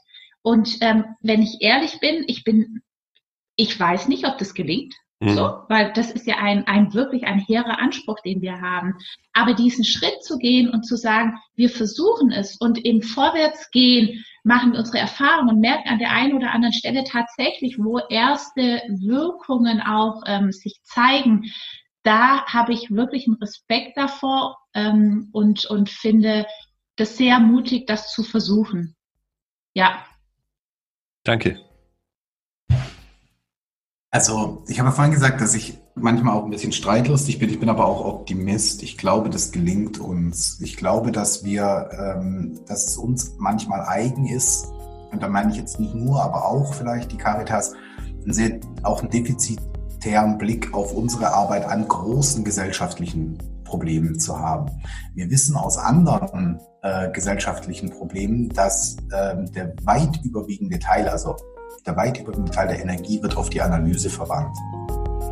[0.43, 2.83] Und ähm, wenn ich ehrlich bin, ich bin,
[3.61, 4.95] ich weiß nicht, ob das gelingt.
[5.21, 5.35] Mhm.
[5.35, 8.95] So, weil das ist ja ein, ein wirklich ein hehrer Anspruch, den wir haben.
[9.35, 14.73] Aber diesen Schritt zu gehen und zu sagen, wir versuchen es und im Vorwärtsgehen machen
[14.73, 19.83] wir unsere Erfahrungen und merken an der einen oder anderen Stelle tatsächlich, wo erste Wirkungen
[19.83, 21.53] auch ähm, sich zeigen.
[22.03, 26.47] Da habe ich wirklich einen Respekt davor ähm, und, und finde
[26.97, 28.97] das sehr mutig, das zu versuchen.
[29.75, 30.03] Ja.
[31.25, 31.61] Danke.
[34.13, 37.49] Also, ich habe vorhin gesagt, dass ich manchmal auch ein bisschen streitlustig bin.
[37.49, 38.83] Ich bin aber auch Optimist.
[38.83, 40.61] Ich glaube, das gelingt uns.
[40.61, 44.67] Ich glaube, dass wir, ähm, dass es uns manchmal eigen ist.
[45.13, 47.75] Und da meine ich jetzt nicht nur, aber auch vielleicht die Caritas,
[48.27, 54.73] ein sehr, auch ein defizitären Blick auf unsere Arbeit an großen gesellschaftlichen Problemen zu haben.
[55.15, 61.37] Wir wissen aus anderen äh, gesellschaftlichen Problemen, dass äh, der weit überwiegende Teil, also
[61.87, 64.57] der weit überwiegende Teil der Energie wird auf die Analyse verwandt.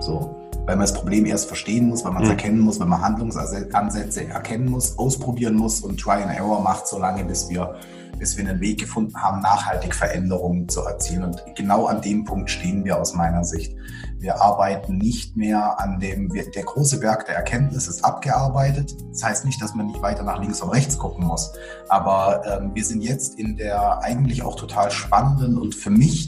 [0.00, 0.34] So.
[0.68, 2.34] weil man das Problem erst verstehen muss, weil man es mhm.
[2.36, 7.24] erkennen muss, weil man Handlungsansätze erkennen muss, ausprobieren muss und Try and Error macht, solange
[7.24, 7.76] bis wir,
[8.18, 11.24] bis wir einen Weg gefunden haben, nachhaltig Veränderungen zu erzielen.
[11.24, 13.74] Und genau an dem Punkt stehen wir aus meiner Sicht.
[14.18, 18.96] Wir arbeiten nicht mehr an dem, der große Berg der Erkenntnis ist abgearbeitet.
[19.10, 21.52] Das heißt nicht, dass man nicht weiter nach links und rechts gucken muss.
[21.88, 26.26] Aber ähm, wir sind jetzt in der eigentlich auch total spannenden und für mich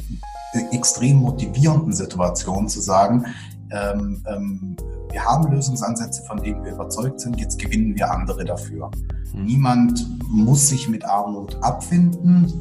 [0.73, 3.27] extrem motivierenden Situation zu sagen,
[3.71, 4.77] ähm, ähm,
[5.11, 8.91] wir haben Lösungsansätze, von denen wir überzeugt sind, jetzt gewinnen wir andere dafür.
[9.33, 9.45] Mhm.
[9.45, 12.53] Niemand muss sich mit Armut abfinden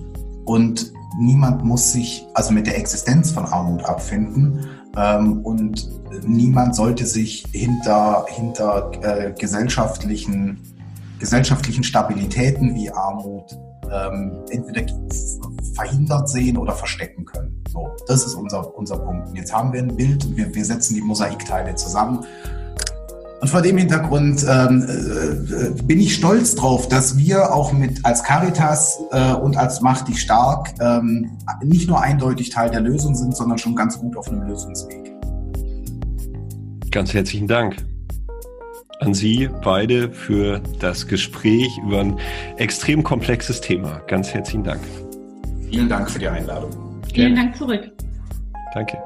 [0.45, 4.65] und niemand muss sich also mit der Existenz von Armut abfinden
[4.95, 5.89] ähm, und
[6.25, 10.59] niemand sollte sich hinter, hinter äh, gesellschaftlichen,
[11.19, 13.57] gesellschaftlichen Stabilitäten wie Armut
[13.91, 14.85] ähm, entweder
[15.73, 17.63] verhindert sehen oder verstecken können.
[17.69, 19.29] So, das ist unser, unser Punkt.
[19.29, 22.25] Und jetzt haben wir ein Bild und wir, wir setzen die Mosaikteile zusammen.
[23.41, 28.23] Und vor dem Hintergrund ähm, äh, bin ich stolz drauf, dass wir auch mit als
[28.23, 33.35] Caritas äh, und als Macht dich stark ähm, nicht nur eindeutig Teil der Lösung sind,
[33.35, 35.13] sondern schon ganz gut auf einem Lösungsweg.
[36.91, 37.77] Ganz herzlichen Dank
[38.99, 42.19] an Sie beide für das Gespräch über ein
[42.57, 44.01] extrem komplexes Thema.
[44.07, 44.81] Ganz herzlichen Dank.
[45.69, 46.71] Vielen Dank für die Einladung.
[47.13, 47.89] Vielen Dank zurück.
[48.73, 48.97] Danke.